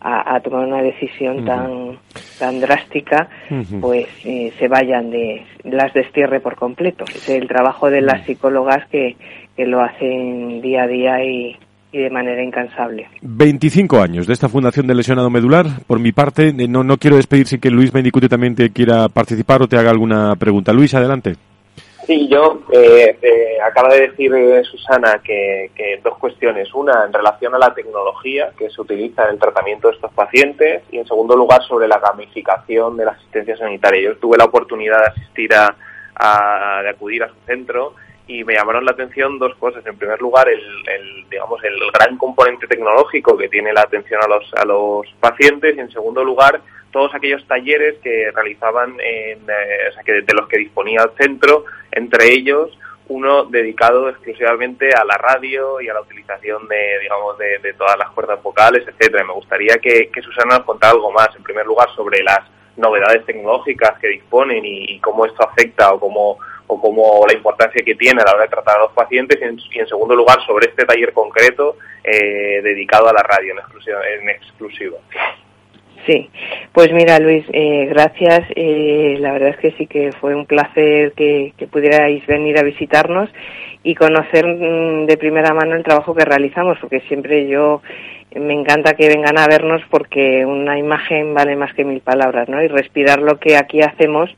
[0.06, 1.98] a, tomar una decisión tan
[2.38, 3.30] tan drástica,
[3.80, 7.06] pues eh, se vayan de las destierre por completo.
[7.06, 9.16] Es el trabajo de las psicólogas que,
[9.56, 11.56] que lo hacen día a día y,
[11.94, 13.08] y de manera incansable.
[13.22, 15.68] 25 años de esta Fundación de Lesionado Medular.
[15.88, 19.08] Por mi parte, eh, no, no quiero despedir sin que Luis Mendicute también te quiera
[19.08, 20.74] participar o te haga alguna pregunta.
[20.74, 21.36] Luis, adelante.
[22.06, 25.72] Sí, yo eh, eh, acaba de decir eh, Susana que,
[26.04, 26.74] dos cuestiones.
[26.74, 30.84] Una, en relación a la tecnología que se utiliza en el tratamiento de estos pacientes
[30.92, 34.02] y, en segundo lugar, sobre la gamificación de la asistencia sanitaria.
[34.02, 37.96] Yo tuve la oportunidad de asistir a, de acudir a su centro
[38.28, 39.86] y me llamaron la atención dos cosas.
[39.86, 44.28] En primer lugar, el, el, digamos el gran componente tecnológico que tiene la atención a
[44.28, 46.62] los a los pacientes y en segundo lugar
[46.94, 51.12] todos aquellos talleres que realizaban, en, eh, o sea, que de los que disponía el
[51.18, 52.78] centro, entre ellos
[53.08, 58.10] uno dedicado exclusivamente a la radio y a la utilización de, digamos, de, todas las
[58.12, 59.26] cuerdas vocales, etcétera.
[59.26, 62.40] Me gustaría que, Susana nos contara algo más, en primer lugar, sobre las
[62.78, 67.96] novedades tecnológicas que disponen y, cómo esto afecta o cómo o como la importancia que
[67.96, 70.86] tiene a la hora de tratar a los pacientes y en, segundo lugar sobre este
[70.86, 74.00] taller concreto eh, dedicado a la radio en exclusiva.
[74.08, 75.02] En exclusivo.
[76.06, 76.30] Sí,
[76.74, 78.42] pues mira Luis, eh, gracias.
[78.56, 83.30] Eh, la verdad es que sí que fue un placer que, pudierais venir a visitarnos
[83.84, 87.82] y conocer mm, de primera mano el trabajo que realizamos, porque siempre yo
[88.36, 92.62] me encanta que vengan a vernos porque una imagen vale más que mil palabras, ¿no?
[92.62, 94.30] Y respirar lo que aquí hacemos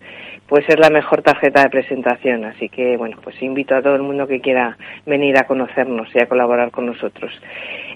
[0.47, 2.45] pues es la mejor tarjeta de presentación.
[2.45, 6.19] Así que, bueno, pues invito a todo el mundo que quiera venir a conocernos y
[6.19, 7.31] a colaborar con nosotros.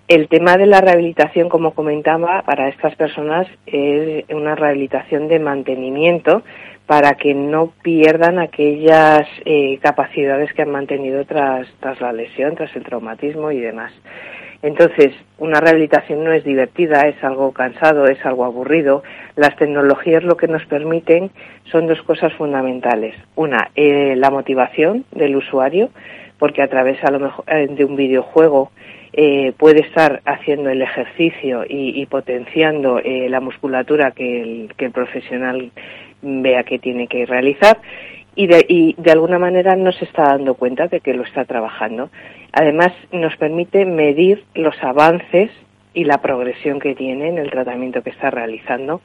[0.10, 6.41] El tema de la rehabilitación, como comentaba, para estas personas es una rehabilitación de mantenimiento
[6.88, 12.76] para que no pierdan aquellas eh, capacidades que han mantenido tras, tras la lesión, tras
[12.76, 13.93] el traumatismo y demás.
[14.63, 19.04] Entonces, una rehabilitación no es divertida, es algo cansado, es algo aburrido.
[19.36, 21.30] Las tecnologías lo que nos permiten
[21.65, 23.13] son dos cosas fundamentales.
[23.36, 25.91] Una, eh, la motivación del usuario,
[26.39, 28.72] porque a través a lo mejor eh, de un videojuego
[29.13, 34.91] eh, puede estar haciendo el ejercicio y, potenciando eh, la musculatura que el, que el
[34.91, 35.72] profesional
[36.22, 37.80] vea que tiene que realizar
[38.36, 41.45] y de, y de alguna manera no se está dando cuenta de que lo está
[41.45, 42.10] trabajando.
[42.52, 45.52] Además, nos permite medir los avances
[45.93, 49.02] y la progresión que tiene en el tratamiento que está realizando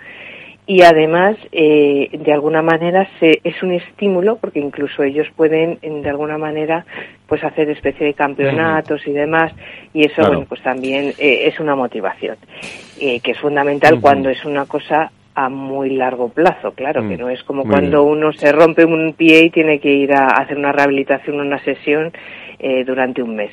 [0.67, 6.09] y además eh, de alguna manera se, es un estímulo porque incluso ellos pueden de
[6.09, 6.87] alguna manera
[7.27, 9.53] pues hacer especie de campeonatos y demás
[9.93, 12.37] y eso bueno pues también eh, es una motivación
[12.99, 17.21] eh, que es fundamental cuando es una cosa a muy largo plazo, claro, que mm.
[17.21, 20.57] no es como cuando uno se rompe un pie y tiene que ir a hacer
[20.57, 22.13] una rehabilitación, una sesión
[22.87, 23.51] durante un mes.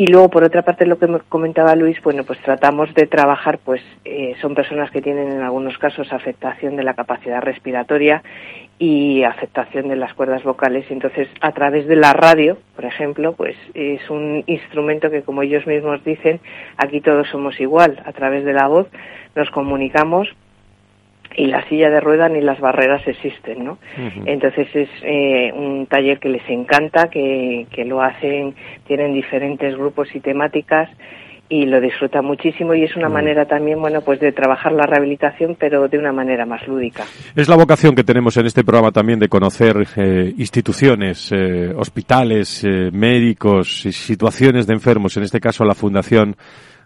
[0.00, 3.82] Y luego, por otra parte, lo que comentaba Luis, bueno, pues tratamos de trabajar, pues
[4.06, 8.22] eh, son personas que tienen en algunos casos afectación de la capacidad respiratoria
[8.78, 10.86] y afectación de las cuerdas vocales.
[10.88, 15.66] Entonces, a través de la radio, por ejemplo, pues es un instrumento que, como ellos
[15.66, 16.40] mismos dicen,
[16.78, 18.02] aquí todos somos igual.
[18.06, 18.88] A través de la voz
[19.36, 20.30] nos comunicamos
[21.36, 23.78] y la silla de rueda ni las barreras existen, ¿no?
[24.26, 28.54] Entonces es eh, un taller que les encanta, que, que lo hacen,
[28.86, 30.88] tienen diferentes grupos y temáticas
[31.48, 35.56] y lo disfrutan muchísimo y es una manera también, bueno, pues de trabajar la rehabilitación,
[35.58, 37.04] pero de una manera más lúdica.
[37.34, 42.64] Es la vocación que tenemos en este programa también de conocer eh, instituciones, eh, hospitales,
[42.92, 46.36] médicos, situaciones de enfermos, en este caso la Fundación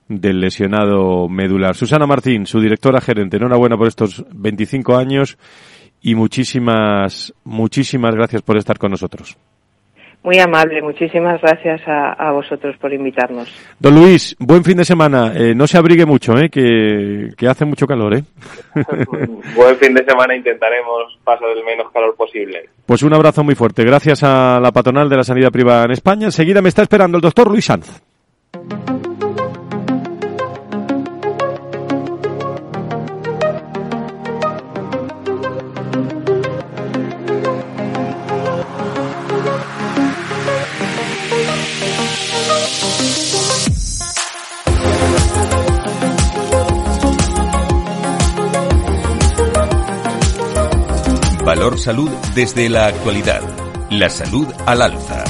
[0.08, 1.74] del lesionado medular.
[1.74, 5.38] Susana Martín, su directora gerente, enhorabuena por estos 25 años
[6.02, 9.36] y muchísimas, muchísimas gracias por estar con nosotros.
[10.24, 13.46] Muy amable, muchísimas gracias a, vosotros por invitarnos.
[13.78, 15.34] Don Luis, buen fin de semana.
[15.36, 16.48] Eh, no se abrigue mucho, ¿eh?
[16.48, 18.16] que, hace mucho calor.
[18.16, 18.24] ¿eh?
[19.54, 22.70] buen fin de semana, intentaremos pasar el menos calor posible.
[22.86, 23.84] Pues un abrazo muy fuerte.
[23.84, 26.24] Gracias a la patronal de la sanidad privada en España.
[26.24, 28.02] Enseguida me está esperando el doctor Luis Sanz.
[51.44, 53.42] Valor Salud desde la actualidad.
[53.90, 55.24] La salud al alza.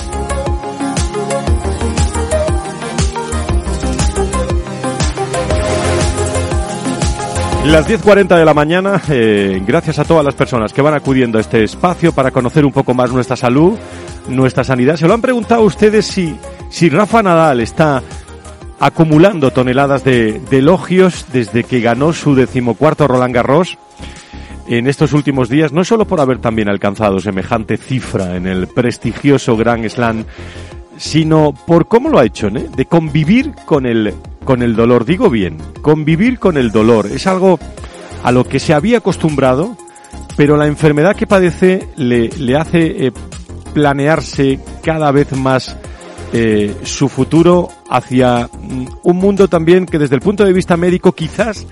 [7.65, 11.41] Las 10.40 de la mañana, eh, gracias a todas las personas que van acudiendo a
[11.41, 13.77] este espacio para conocer un poco más nuestra salud,
[14.29, 14.95] nuestra sanidad.
[14.95, 16.39] Se lo han preguntado ustedes si,
[16.71, 18.05] si Rafa Nadal está
[18.79, 23.79] acumulando toneladas de, de elogios desde que ganó su decimocuarto Roland Garros
[24.69, 29.57] en estos últimos días, no solo por haber también alcanzado semejante cifra en el prestigioso
[29.57, 30.25] Grand Slam,
[30.97, 32.69] sino por cómo lo ha hecho, ¿eh?
[32.75, 35.05] de convivir con el, con el dolor.
[35.05, 37.07] Digo bien, convivir con el dolor.
[37.07, 37.59] Es algo
[38.23, 39.77] a lo que se había acostumbrado,
[40.37, 43.12] pero la enfermedad que padece le, le hace eh,
[43.75, 45.77] planearse cada vez más
[46.33, 51.12] eh, su futuro hacia mm, un mundo también que desde el punto de vista médico
[51.12, 51.67] quizás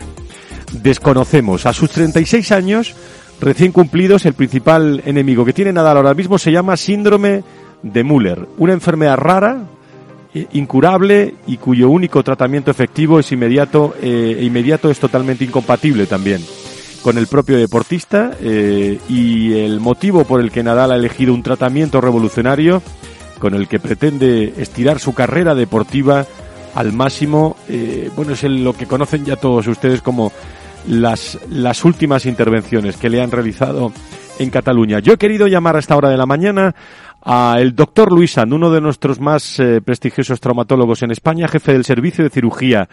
[0.72, 1.66] desconocemos.
[1.66, 2.94] A sus 36 años,
[3.40, 7.44] recién cumplidos, el principal enemigo que tiene Nadal ahora mismo se llama síndrome
[7.82, 9.66] de Müller, una enfermedad rara,
[10.34, 16.06] eh, incurable y cuyo único tratamiento efectivo es inmediato eh, e inmediato es totalmente incompatible
[16.06, 16.42] también
[17.02, 21.42] con el propio deportista eh, y el motivo por el que Nadal ha elegido un
[21.42, 22.82] tratamiento revolucionario
[23.38, 26.24] con el que pretende estirar su carrera deportiva
[26.74, 27.56] al máximo,
[28.16, 30.32] bueno, es lo que conocen ya todos ustedes como
[30.86, 33.92] las, las últimas intervenciones que le han realizado
[34.38, 34.98] en Cataluña.
[34.98, 36.74] Yo he querido llamar a esta hora de la mañana
[37.24, 41.84] al doctor Luis Sand, uno de nuestros más eh, prestigiosos traumatólogos en España, jefe del
[41.84, 42.88] Servicio de Cirugía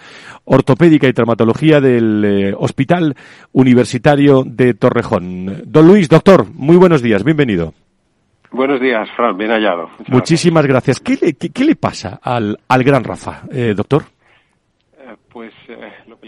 [0.45, 3.15] Ortopédica y Traumatología del eh, Hospital
[3.53, 5.63] Universitario de Torrejón.
[5.65, 7.73] Don Luis, doctor, muy buenos días, bienvenido.
[8.51, 9.89] Buenos días, Fran, bien hallado.
[10.07, 10.99] Muchísimas gracias.
[10.99, 14.03] ¿Qué le, qué, le pasa al, al gran Rafa, eh, doctor?
[15.31, 15.75] Pues eh,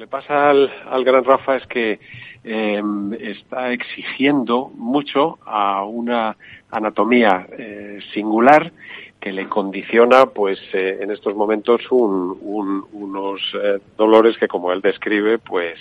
[0.02, 2.00] le pasa al, al gran Rafa es que
[2.44, 6.36] em, está exigiendo mucho a una
[6.72, 8.72] anatomía eh, singular
[9.20, 13.42] que le condiciona, pues, eh, en estos momentos unos
[13.96, 15.78] dolores que, como él describe, pues,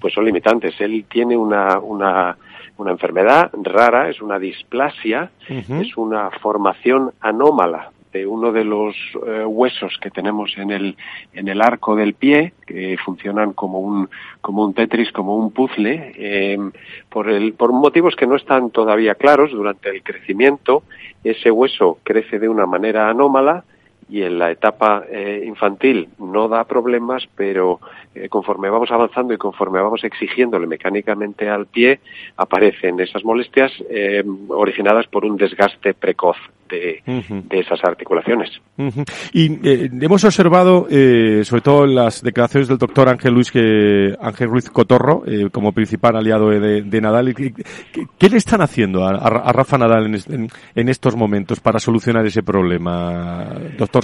[0.00, 0.74] pues son limitantes.
[0.80, 2.36] Él tiene una, una,
[2.78, 8.94] una enfermedad rara, es una displasia, es una formación anómala de uno de los
[9.26, 10.96] eh, huesos que tenemos en el,
[11.32, 14.08] en el arco del pie, que funcionan como un,
[14.40, 16.58] como un tetris, como un puzzle, eh,
[17.08, 20.82] por, el, por motivos que no están todavía claros durante el crecimiento,
[21.24, 23.64] ese hueso crece de una manera anómala,
[24.12, 27.80] y en la etapa eh, infantil no da problemas, pero
[28.14, 32.00] eh, conforme vamos avanzando y conforme vamos exigiéndole mecánicamente al pie,
[32.36, 36.36] aparecen esas molestias eh, originadas por un desgaste precoz
[36.72, 37.02] de,
[37.50, 38.50] esas articulaciones.
[39.32, 40.86] Y hemos observado,
[41.44, 46.16] sobre todo en las declaraciones del doctor Ángel Luis, que, Ángel Ruiz Cotorro, como principal
[46.16, 51.78] aliado de, Nadal, ¿qué, le están haciendo a, Rafa Nadal en, en estos momentos para
[51.78, 54.02] solucionar ese problema, doctor?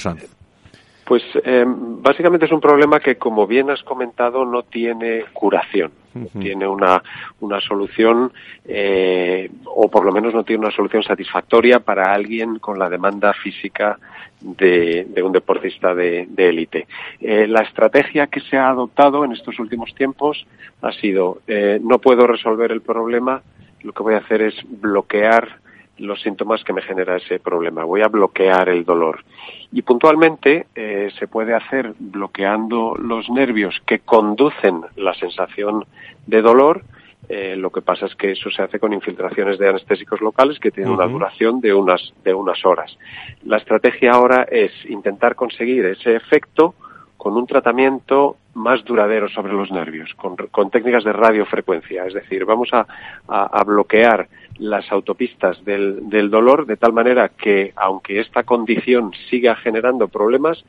[1.09, 5.90] Pues eh, básicamente es un problema que, como bien has comentado, no tiene curación.
[6.38, 7.02] Tiene una,
[7.40, 8.30] una solución,
[8.66, 13.32] eh, o por lo menos no tiene una solución satisfactoria para alguien con la demanda
[13.32, 13.98] física
[14.38, 16.86] de, un deportista de élite.
[17.20, 20.46] Eh, la estrategia que se ha adoptado en estos últimos tiempos
[20.82, 21.40] ha sido,
[21.80, 23.40] no puedo resolver el problema,
[23.82, 25.59] lo que voy a hacer es bloquear
[25.99, 27.84] los síntomas que me genera ese problema.
[27.84, 29.24] Voy a bloquear el dolor.
[29.72, 35.84] Y puntualmente eh, se puede hacer bloqueando los nervios que conducen la sensación
[36.26, 36.82] de dolor.
[37.28, 40.70] Eh, lo que pasa es que eso se hace con infiltraciones de anestésicos locales que
[40.70, 42.96] tienen una duración de unas, de unas horas.
[43.44, 46.74] La estrategia ahora es intentar conseguir ese efecto
[47.18, 52.07] con un tratamiento más duradero sobre los nervios, con, técnicas de radiofrecuencia.
[52.07, 52.86] Es decir, vamos a,
[53.26, 54.28] a bloquear
[54.59, 60.64] las autopistas del, del, dolor de tal manera que, aunque esta condición siga generando problemas,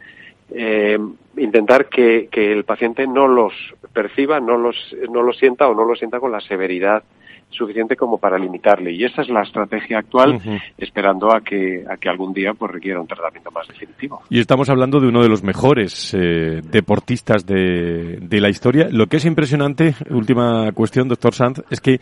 [0.52, 0.98] eh,
[1.38, 3.54] intentar que, que, el paciente no los
[3.94, 4.76] perciba, no los,
[5.10, 7.04] no los sienta o no los sienta con la severidad
[7.50, 8.92] suficiente como para limitarle.
[8.92, 10.40] Y esa es la estrategia actual,
[10.78, 14.22] esperando a que, a que algún día pues, requiera un tratamiento más definitivo.
[14.30, 18.88] Y estamos hablando de uno de los mejores eh, deportistas de, de la historia.
[18.92, 22.00] Lo que es impresionante, última cuestión, doctor Sanz, es que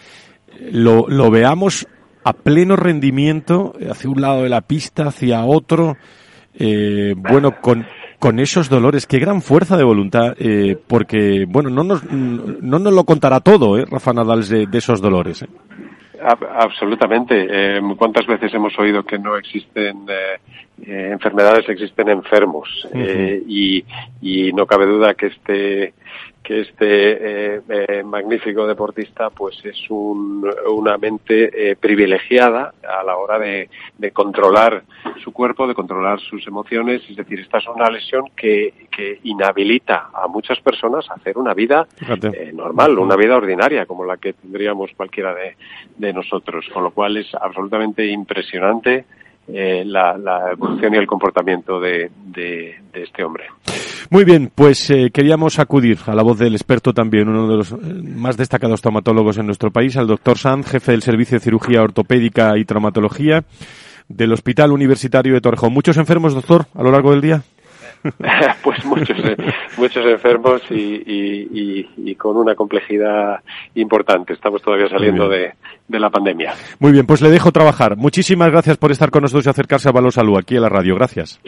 [0.72, 1.88] lo, lo veamos
[2.24, 5.96] a pleno rendimiento hacia un lado de la pista, hacia otro,
[6.60, 7.86] eh, bueno, con,
[8.20, 9.08] con esos dolores.
[9.08, 13.78] Qué gran fuerza de voluntad, eh, porque, bueno, no nos, no nos lo contará todo,
[13.78, 15.44] ¿eh, Rafa Nadal, de, esos dolores.
[15.44, 15.48] ¿eh?
[16.20, 17.48] Absolutamente.
[17.50, 20.40] Eh, ¿Cuántas veces hemos oído que no existen eh,
[20.86, 22.68] eh enfermedades, existen enfermos?
[22.94, 23.86] eh, y,
[24.22, 25.94] y no cabe duda que este
[26.48, 33.18] que este eh, eh, magnífico deportista pues es un, una mente eh, privilegiada a la
[33.18, 34.84] hora de, de, controlar
[35.22, 40.10] su cuerpo, de controlar sus emociones, es decir, esta es una lesión que, que inhabilita
[40.14, 44.32] a muchas personas a hacer una vida eh, normal, una vida ordinaria como la que
[44.32, 45.58] tendríamos cualquiera de,
[45.98, 49.04] de nosotros, con lo cual es absolutamente impresionante
[49.48, 50.16] eh, la,
[50.52, 52.10] evolución y el comportamiento de
[52.94, 53.46] este hombre.
[54.10, 57.72] Muy bien, pues eh, queríamos acudir a la voz del experto también, uno de los
[57.74, 61.82] eh, más destacados traumatólogos en nuestro país, al doctor Sanz, jefe del Servicio de Cirugía
[61.82, 63.44] Ortopédica y Traumatología
[64.08, 65.74] del Hospital Universitario de Torrejón.
[65.74, 67.42] ¿Muchos enfermos, doctor, a lo largo del día?
[68.64, 69.36] pues muchos, eh,
[69.78, 73.42] muchos enfermos y, y, y, y, con una complejidad
[73.76, 74.34] importante.
[74.34, 75.54] Estamos todavía saliendo de,
[75.88, 76.54] de, la pandemia.
[76.80, 77.98] Muy bien, pues le dejo trabajar.
[77.98, 80.96] Muchísimas gracias por estar con nosotros y acercarse a Valor Salud aquí en la radio.
[80.96, 81.40] Gracias.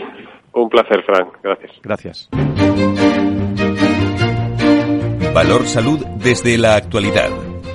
[0.54, 1.30] Un placer, Frank.
[1.44, 1.72] Gracias.
[1.84, 2.30] Gracias.
[5.34, 7.30] Valor Salud desde la actualidad.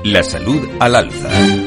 [0.05, 1.64] La salud al alza.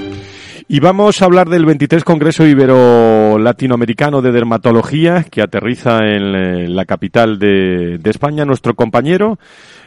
[0.69, 7.39] Y vamos a hablar del 23 Congreso Ibero-Latinoamericano de Dermatología que aterriza en la capital
[7.39, 8.43] de, España.
[8.43, 9.39] Nuestro compañero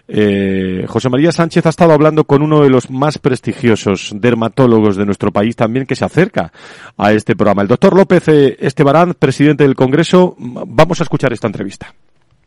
[0.09, 5.05] eh, José María Sánchez ha estado hablando con uno de los más prestigiosos dermatólogos de
[5.05, 6.51] nuestro país también que se acerca
[6.97, 7.61] a este programa.
[7.61, 10.35] El doctor López Estebarán, presidente del Congreso.
[10.39, 11.89] Vamos a escuchar esta entrevista.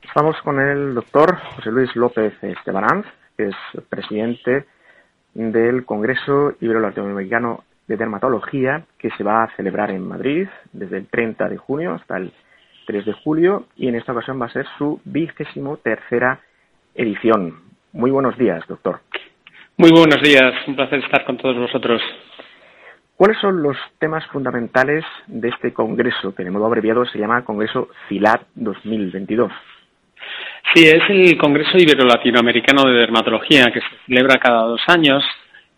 [0.02, 3.06] Estamos con el doctor José Luis López Estebarán,
[3.38, 3.56] que es
[3.90, 4.66] presidente
[5.36, 11.50] del Congreso Ibero-Latinoamericano de dermatología que se va a celebrar en Madrid desde el 30
[11.50, 12.32] de junio hasta el
[12.86, 16.40] 3 de julio y en esta ocasión va a ser su vigésimo tercera
[16.96, 17.60] edición.
[17.92, 19.00] Muy buenos días, doctor.
[19.78, 22.02] Muy buenos días, un placer estar con todos vosotros.
[23.16, 27.90] ¿Cuáles son los temas fundamentales de este congreso, que de modo abreviado se llama Congreso
[28.08, 29.52] CILAT 2022?
[30.74, 35.24] Sí, es el Congreso Ibero-Latinoamericano de Dermatología que se celebra cada dos años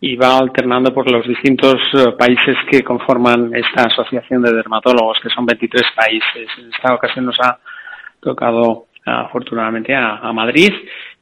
[0.02, 1.76] y va alternando por los distintos
[2.18, 6.50] países que conforman esta asociación de dermatólogos, que son 23 países.
[6.58, 7.58] En esta ocasión nos ha
[8.20, 10.74] tocado afortunadamente a, Madrid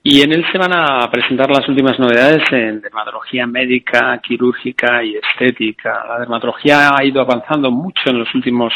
[0.01, 5.15] y en él se van a presentar las últimas novedades en dermatología médica, quirúrgica y
[5.15, 6.05] estética.
[6.07, 8.74] La dermatología ha ido avanzando mucho en los últimos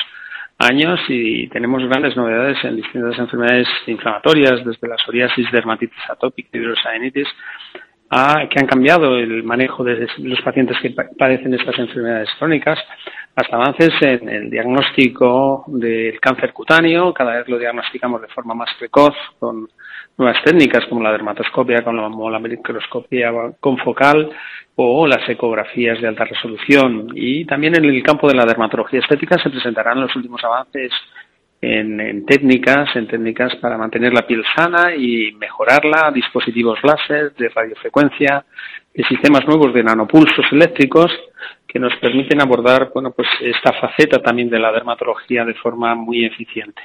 [0.57, 7.27] años y tenemos grandes novedades en distintas enfermedades inflamatorias, desde la psoriasis, dermatitis atópica, hidrosainitis,
[8.10, 12.80] a, que han cambiado el manejo de los pacientes que padecen estas enfermedades crónicas,
[13.36, 18.70] hasta avances en el diagnóstico del cáncer cutáneo, cada vez lo diagnosticamos de forma más
[18.80, 19.68] precoz con
[20.18, 24.32] nuevas técnicas como la dermatoscopia, como la microscopía confocal
[24.76, 27.10] o las ecografías de alta resolución.
[27.14, 30.91] Y también en el campo de la dermatología estética se presentarán los últimos avances
[31.62, 37.49] en, en, técnicas, en técnicas para mantener la piel sana y mejorarla, dispositivos láser de
[37.49, 38.45] radiofrecuencia,
[38.93, 41.12] de sistemas nuevos de nanopulsos eléctricos
[41.68, 46.26] que nos permiten abordar, bueno, pues esta faceta también de la dermatología de forma muy
[46.26, 46.82] eficiente.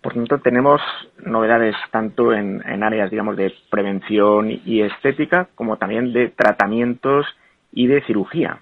[0.00, 0.82] Por tanto, tenemos
[1.24, 7.26] novedades tanto en, en áreas, digamos, de prevención y estética, como también de tratamientos
[7.72, 8.60] y de cirugía.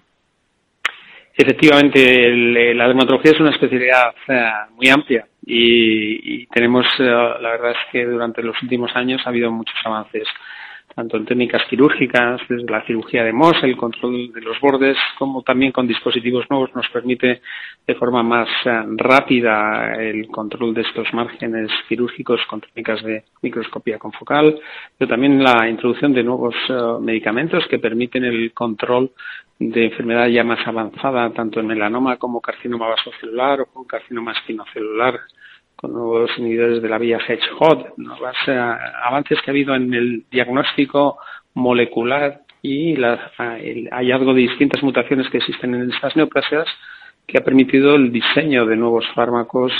[1.43, 4.15] Efectivamente, el, la dermatología es una especialidad
[4.77, 9.31] muy amplia y, y tenemos, uh, la verdad es que durante los últimos años ha
[9.31, 10.23] habido muchos avances,
[10.95, 15.43] tanto en técnicas quirúrgicas, desde la cirugía de Mohs, el control de los bordes, como
[15.43, 17.41] también con dispositivos nuevos nos permite
[17.87, 23.99] de forma más uh, rápida el control de estos márgenes quirúrgicos con técnicas de microscopía
[23.99, 24.59] confocal,
[24.99, 26.55] pero también la introducción de nuevos
[27.01, 29.13] medicamentos que permiten el control
[29.59, 35.21] de enfermedad ya más avanzada, tanto en melanoma como carcinoma vasocelular o carcinoma espinocelular,
[35.83, 40.25] con nuevos inhibidores de la vía Hedgehog, nuevos eh, avances que ha habido en el
[40.31, 41.19] diagnóstico
[41.55, 46.69] molecular y la, el hallazgo de distintas mutaciones que existen en estas neoplasias
[47.27, 49.73] que ha permitido el diseño de nuevos fármacos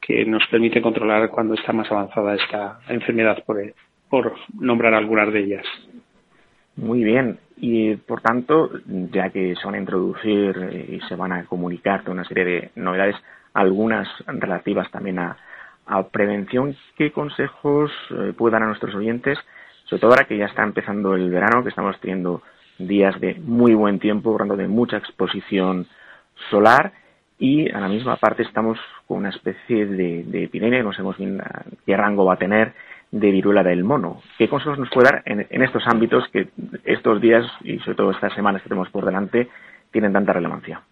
[0.00, 3.74] que nos permite controlar cuando está más avanzada esta enfermedad, por,
[4.08, 5.66] por nombrar algunas de ellas.
[6.76, 7.38] Muy bien.
[7.56, 12.12] Y por tanto, ya que se van a introducir y se van a comunicar toda
[12.12, 13.16] una serie de novedades,
[13.54, 15.36] algunas relativas también a,
[16.12, 19.36] prevención, ¿qué consejos eh, dar a nuestros oyentes?
[19.86, 22.42] Sobre todo ahora que ya está empezando el verano, que estamos teniendo
[22.78, 25.88] días de muy buen tiempo, hablando de mucha exposición
[26.48, 26.92] solar
[27.40, 28.78] y a la misma parte estamos
[29.08, 31.42] con una especie de epidemia, no sabemos bien
[31.84, 32.72] qué rango va a tener,
[33.10, 34.22] de viruela del mono.
[34.38, 36.48] ¿Qué consejos nos puede dar en, estos ámbitos que
[36.84, 39.48] estos días y sobre todo estas semanas que tenemos por delante
[39.90, 40.82] tienen tanta relevancia?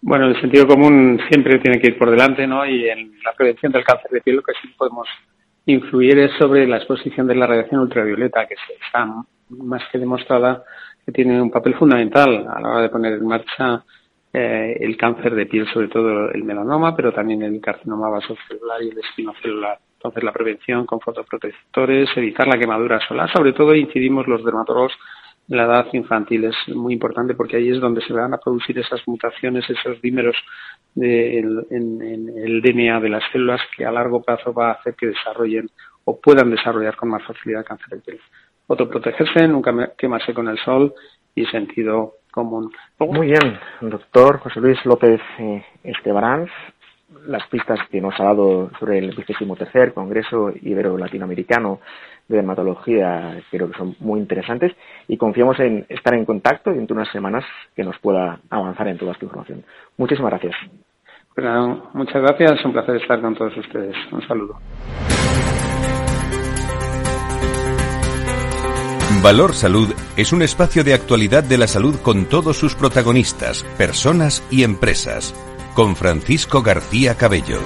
[0.00, 2.66] Bueno, el sentido común siempre tiene que ir por delante, ¿no?
[2.66, 5.08] Y en la prevención del cáncer de piel lo que sí podemos
[5.66, 8.54] influir es sobre la exposición de la radiación ultravioleta, que
[8.84, 9.06] está
[9.48, 10.64] más que demostrada
[11.04, 13.84] que tiene un papel fundamental a la hora de poner en marcha
[14.32, 18.88] eh, el cáncer de piel, sobre todo el melanoma, pero también el carcinoma vasocelular y
[18.88, 19.78] el espinocelular.
[19.94, 24.92] Entonces, la prevención con fotoprotectores, evitar la quemadura solar, sobre todo incidimos los dermatólogos
[25.48, 29.00] la edad infantil, es muy importante porque ahí es donde se van a producir esas
[29.06, 30.36] mutaciones, esos dímeros
[30.96, 35.68] en, el DNA de las células que a largo plazo va a hacer que desarrollen
[36.04, 38.20] o puedan desarrollar con más facilidad cáncer de piel.
[38.66, 40.94] Fotoprotegerse, nunca quemarse con el sol
[41.34, 42.72] y sentido común.
[42.98, 46.48] Muy bien, doctor José Luis López eh, Estebarán
[47.26, 51.80] las pistas que nos ha dado sobre el 23 Congreso Ibero-Latinoamericano
[52.28, 54.72] de Dermatología creo que son muy interesantes
[55.08, 57.44] y confiamos en estar en contacto dentro de unas semanas
[57.74, 59.64] que nos pueda avanzar en toda esta información.
[59.96, 60.54] Muchísimas gracias.
[61.92, 63.96] muchas gracias, es un placer estar con todos ustedes.
[64.12, 64.58] Un saludo.
[69.22, 74.42] Valor Salud es un espacio de actualidad de la salud con todos sus protagonistas, personas
[74.50, 75.32] y empresas
[75.74, 77.58] con Francisco García Cabello.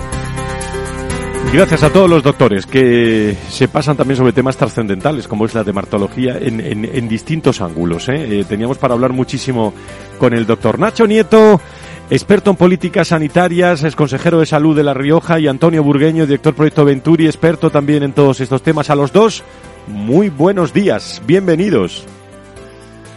[1.52, 5.64] Gracias a todos los doctores que se pasan también sobre temas trascendentales como es la
[5.64, 8.08] dermatología en, en, distintos ángulos.
[8.08, 8.40] ¿eh?
[8.40, 8.44] ¿eh?
[8.46, 9.72] teníamos para hablar muchísimo
[10.18, 11.60] con el doctor Nacho Nieto,
[12.10, 16.54] experto en políticas sanitarias, es consejero de salud de La Rioja y Antonio Burgueño, director
[16.54, 18.90] Proyecto Venturi, experto también en todos estos temas.
[18.90, 19.44] A los dos,
[19.86, 22.06] muy buenos días, bienvenidos.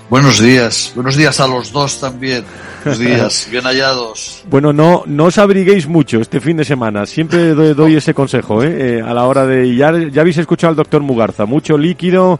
[0.09, 2.43] Buenos días, buenos días a los dos también.
[2.83, 4.43] Buenos días, bien hallados.
[4.49, 7.05] Bueno, no, no os abriguéis mucho este fin de semana.
[7.05, 8.97] Siempre doy, ese consejo, ¿eh?
[8.97, 9.01] ¿eh?
[9.05, 9.75] A la hora de.
[9.75, 11.45] Ya, ya habéis escuchado al doctor Mugarza.
[11.45, 12.39] Mucho líquido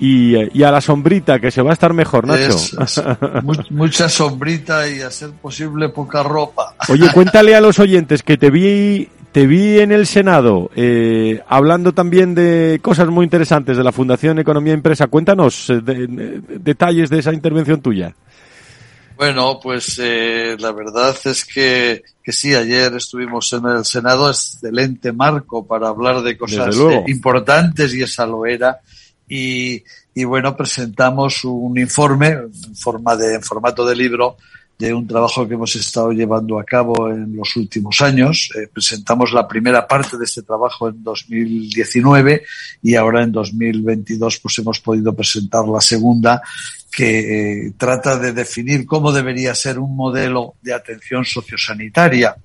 [0.00, 2.56] y, y, a la sombrita, que se va a estar mejor, Nacho.
[3.70, 6.74] mucha sombrita y a ser posible poca ropa.
[6.88, 11.92] Oye, cuéntale a los oyentes que te vi te vi en el Senado eh, hablando
[11.92, 15.08] también de cosas muy interesantes de la Fundación Economía Empresa.
[15.08, 15.80] Cuéntanos eh,
[16.60, 18.14] detalles de esa intervención tuya.
[19.16, 25.12] Bueno, pues eh, la verdad es que, que sí, ayer estuvimos en el Senado, excelente
[25.12, 26.76] marco para hablar de cosas
[27.08, 28.78] importantes y esa lo era.
[29.28, 29.82] Y,
[30.14, 34.36] y bueno, presentamos un informe en, forma de, en formato de libro
[34.78, 38.50] de un trabajo que hemos estado llevando a cabo en los últimos años.
[38.56, 42.42] Eh, presentamos la primera parte de este trabajo en 2019
[42.82, 46.42] y ahora en 2022 pues hemos podido presentar la segunda
[46.90, 52.36] que eh, trata de definir cómo debería ser un modelo de atención sociosanitaria.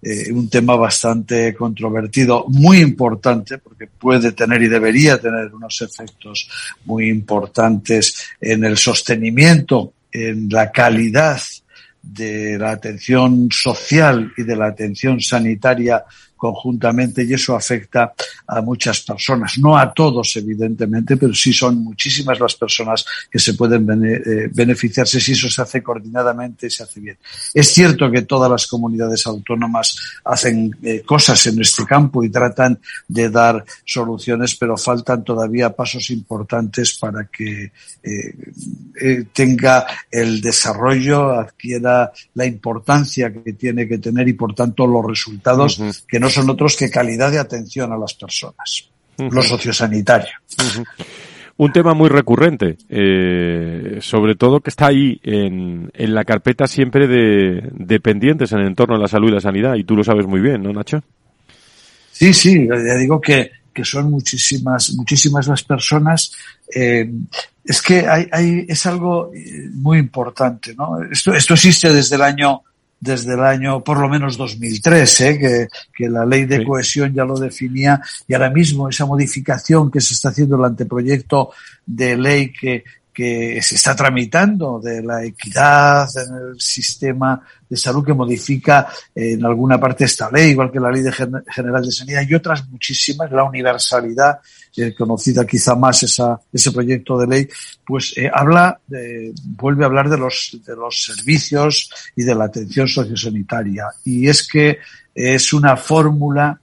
[0.00, 6.48] Eh, un tema bastante controvertido, muy importante, porque puede tener y debería tener unos efectos
[6.84, 11.40] muy importantes en el sostenimiento, en la calidad
[12.08, 16.04] de la atención social y de la atención sanitaria
[16.38, 18.14] conjuntamente y eso afecta
[18.46, 23.54] a muchas personas, no a todos evidentemente, pero sí son muchísimas las personas que se
[23.54, 27.18] pueden eh, beneficiarse si eso se hace coordinadamente y se hace bien.
[27.52, 32.78] Es cierto que todas las comunidades autónomas hacen eh, cosas en este campo y tratan
[33.06, 37.72] de dar soluciones, pero faltan todavía pasos importantes para que
[38.02, 45.04] eh, tenga el desarrollo, adquiera la importancia que tiene que tener y por tanto los
[45.04, 50.32] resultados que no son otros que calidad de atención a las personas, lo sociosanitario.
[51.56, 57.08] Un tema muy recurrente, eh, sobre todo que está ahí en, en la carpeta siempre
[57.08, 60.26] de, dependientes en el entorno de la salud y la sanidad, y tú lo sabes
[60.26, 61.02] muy bien, ¿no, Nacho?
[62.12, 66.32] Sí, sí, ya digo que, que son muchísimas, muchísimas las personas.
[66.74, 67.08] Eh,
[67.64, 71.00] es que hay, hay, es algo eh, muy importante, ¿no?
[71.10, 72.62] Esto, esto existe desde el año
[73.00, 75.38] desde el año por lo menos 2003, ¿eh?
[75.38, 80.00] que, que la ley de cohesión ya lo definía y ahora mismo esa modificación que
[80.00, 81.50] se está haciendo el anteproyecto
[81.86, 82.84] de ley que,
[83.18, 89.44] que se está tramitando de la equidad en el sistema de salud que modifica en
[89.44, 93.32] alguna parte esta ley, igual que la Ley de General de Sanidad y otras muchísimas,
[93.32, 94.38] la universalidad,
[94.76, 97.48] eh, conocida quizá más esa, ese proyecto de ley,
[97.84, 102.44] pues eh, habla, de, vuelve a hablar de los, de los servicios y de la
[102.44, 103.86] atención sociosanitaria.
[104.04, 104.78] Y es que
[105.12, 106.60] es una fórmula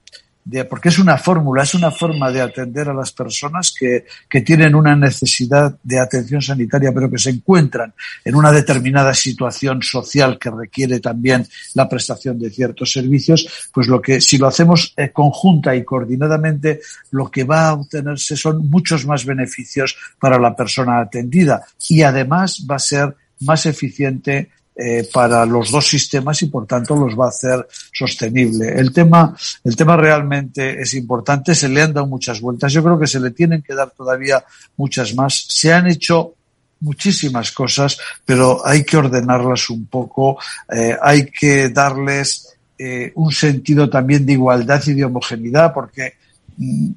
[0.69, 4.75] porque es una fórmula, es una forma de atender a las personas que, que tienen
[4.75, 7.93] una necesidad de atención sanitaria, pero que se encuentran
[8.23, 13.99] en una determinada situación social que requiere también la prestación de ciertos servicios, pues lo
[13.99, 16.81] que, si lo hacemos eh, conjunta y coordinadamente,
[17.11, 21.65] lo que va a obtenerse son muchos más beneficios para la persona atendida.
[21.89, 26.95] Y además va a ser más eficiente eh, para los dos sistemas y por tanto
[26.95, 28.73] los va a hacer sostenible.
[28.77, 32.99] El tema, el tema realmente es importante, se le han dado muchas vueltas, yo creo
[32.99, 34.43] que se le tienen que dar todavía
[34.75, 35.45] muchas más.
[35.47, 36.33] Se han hecho
[36.81, 40.37] muchísimas cosas, pero hay que ordenarlas un poco,
[40.69, 46.15] eh, hay que darles eh, un sentido también de igualdad y de homogeneidad, porque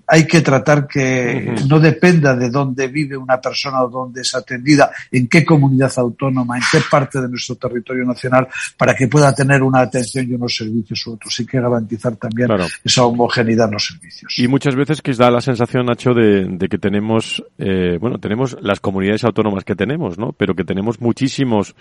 [0.06, 4.90] hay que tratar que no dependa de dónde vive una persona o dónde es atendida,
[5.10, 9.62] en qué comunidad autónoma, en qué parte de nuestro territorio nacional, para que pueda tener
[9.62, 11.38] una atención y unos servicios u otros.
[11.40, 12.48] Hay que garantizar también
[12.84, 14.38] esa homogeneidad en los servicios.
[14.38, 18.80] Y muchas veces que da la sensación, Nacho, de, que tenemos, eh, bueno, tenemos las
[18.80, 20.32] comunidades autónomas que tenemos, ¿no?
[20.32, 21.74] Pero que tenemos muchísimos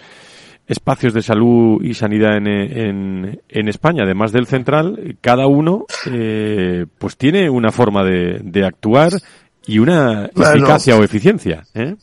[0.67, 6.85] espacios de salud y sanidad en, en, en España, además del central, cada uno eh,
[6.97, 9.13] pues tiene una forma de, de actuar
[9.65, 11.63] y una eficacia o eficiencia.
[11.73, 11.95] ¿eh?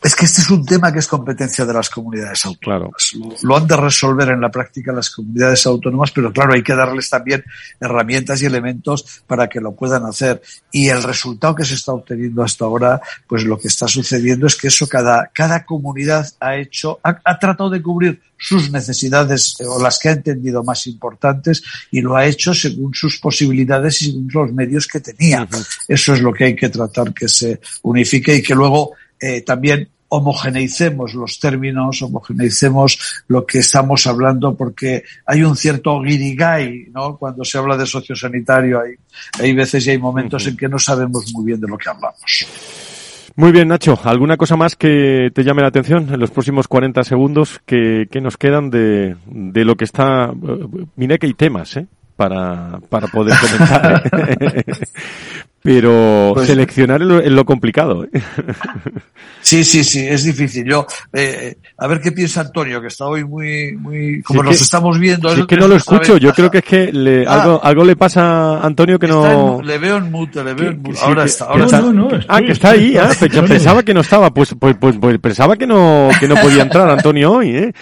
[0.00, 3.12] Es que este es un tema que es competencia de las comunidades autónomas.
[3.42, 7.10] Lo, han de resolver en la práctica las comunidades autónomas, pero claro, hay que darles
[7.10, 7.44] también
[7.80, 10.40] herramientas y elementos para que lo puedan hacer.
[10.70, 14.54] Y el resultado que se está obteniendo hasta ahora, pues lo que está sucediendo es
[14.54, 19.82] que eso cada, cada comunidad ha hecho, ha, tratado de cubrir sus necesidades eh, o
[19.82, 24.30] las que ha entendido más importantes y lo ha hecho según sus posibilidades y según
[24.32, 25.48] los medios que tenía.
[25.88, 29.88] Eso es lo que hay que tratar que se unifique y que luego eh, también
[30.08, 32.98] homogeneicemos los términos, homogeneicemos
[33.28, 37.16] lo que estamos hablando, porque hay un cierto guirigay, ¿no?
[37.16, 38.94] Cuando se habla de sociosanitario, hay,
[39.40, 42.46] hay veces y hay momentos en que no sabemos muy bien de lo que hablamos.
[43.36, 43.96] Muy bien, Nacho.
[44.02, 48.20] ¿Alguna cosa más que te llame la atención en los próximos 40 segundos que, que
[48.20, 50.32] nos quedan de, de lo que está...
[50.96, 51.86] Mira que hay temas, ¿eh?
[52.16, 54.02] Para, para poder comentar.
[55.68, 58.04] Pero pues, seleccionar es lo, complicado.
[58.04, 58.22] ¿eh?
[59.42, 60.64] Sí, sí, sí, es difícil.
[60.64, 64.98] Yo, eh, a ver qué piensa Antonio, que está hoy muy, muy, como nos estamos
[64.98, 65.30] viendo.
[65.30, 66.16] es que no lo escucho.
[66.16, 67.42] Yo creo que es que le, ah.
[67.42, 69.60] algo, algo le pasa a Antonio que no.
[69.62, 70.98] le veo en mute, le veo en mute.
[71.02, 71.84] ahora está, ahora está.
[72.28, 72.96] ah, que está ahí.
[72.96, 73.10] Ah,
[73.46, 74.30] pensaba que no estaba.
[74.32, 77.72] Pues, pues, pues, pues, pensaba que no, que no podía entrar Antonio hoy, ¿eh?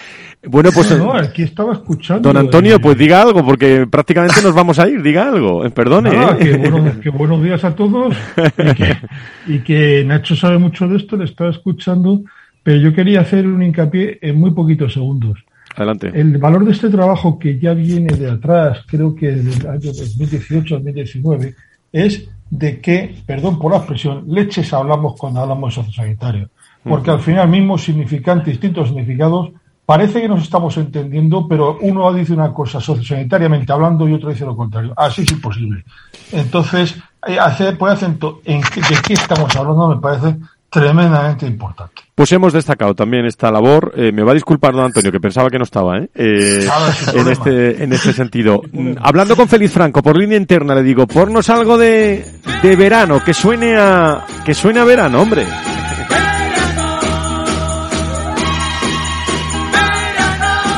[0.45, 0.97] Bueno, pues.
[0.97, 2.29] No, aquí estaba escuchando.
[2.29, 5.01] Don Antonio, pues diga algo, porque prácticamente nos vamos a ir.
[5.01, 5.65] Diga algo.
[5.65, 6.11] Eh, perdone.
[6.11, 6.99] ¿eh?
[7.01, 8.13] que, buenos días a todos.
[9.47, 12.21] Y que, Nacho sabe mucho de esto, le estaba escuchando.
[12.63, 15.39] Pero yo quería hacer un hincapié en muy poquitos segundos.
[15.73, 16.11] Adelante.
[16.13, 21.55] El valor de este trabajo que ya viene de atrás, creo que del año 2018-2019,
[21.93, 26.49] es de que, perdón por la expresión, leches hablamos cuando hablamos de sociosanitario.
[26.83, 29.51] Porque al final mismo significan distintos significados
[29.87, 34.43] Parece que nos estamos entendiendo, pero uno dice una cosa sociosanitariamente hablando y otro dice
[34.43, 34.91] lo contrario.
[34.97, 35.85] Así es imposible.
[36.33, 40.35] Entonces, eh, hacer por acento en de qué estamos hablando me parece
[40.69, 42.01] tremendamente importante.
[42.13, 43.93] Pues hemos destacado también esta labor.
[43.95, 46.09] Eh, me va a disculpar don Antonio, que pensaba que no estaba, ¿eh?
[46.15, 46.67] eh
[47.13, 48.61] en este en este sentido.
[49.01, 52.25] Hablando con Feliz Franco por línea interna, le digo, pornos algo de,
[52.61, 55.45] de verano, que suene a que suene a verano, hombre.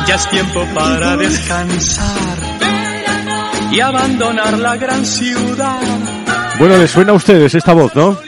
[0.09, 2.37] Ya es tiempo para descansar
[3.71, 5.79] y abandonar la gran ciudad.
[6.57, 8.13] Bueno, les suena a ustedes esta voz, ¿no?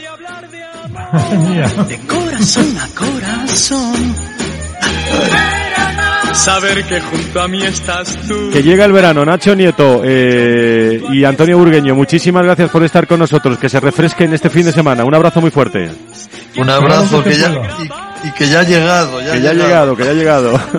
[1.88, 4.16] De corazón a corazón.
[6.34, 8.50] Saber que junto a mí estás tú.
[8.52, 13.20] Que llega el verano, Nacho Nieto eh, y Antonio Burgueño, muchísimas gracias por estar con
[13.20, 13.58] nosotros.
[13.58, 15.04] Que se refresquen este fin de semana.
[15.04, 15.92] Un abrazo muy fuerte.
[16.58, 17.52] Un abrazo que ya,
[18.24, 19.22] y, que ya ha llegado.
[19.22, 20.60] Ya que ya ha llegado, que ya ha llegado.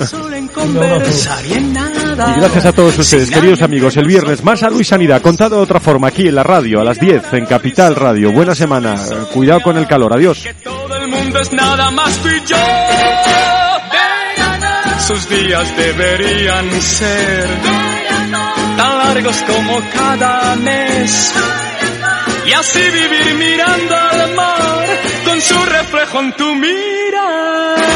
[0.55, 3.96] Y gracias a todos ustedes, queridos amigos.
[3.96, 6.84] El viernes más salud y sanidad, contado de otra forma, aquí en la radio, a
[6.84, 8.32] las 10, en Capital Radio.
[8.32, 8.94] Buena semana.
[9.32, 10.14] Cuidado con el calor.
[10.14, 10.46] Adiós.
[10.62, 12.57] todo el mundo es nada más yo
[15.12, 17.46] tus días deberían ser
[18.78, 21.34] tan largos como cada mes.
[22.46, 24.86] Y así vivir mirando al mar
[25.26, 27.90] con su reflejo en tu mirar.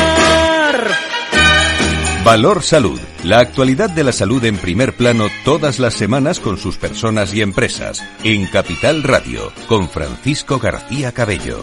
[2.22, 3.00] Valor Salud.
[3.24, 7.40] La actualidad de la salud en primer plano todas las semanas con sus personas y
[7.40, 8.04] empresas.
[8.24, 11.62] En Capital Radio, con Francisco García Cabello.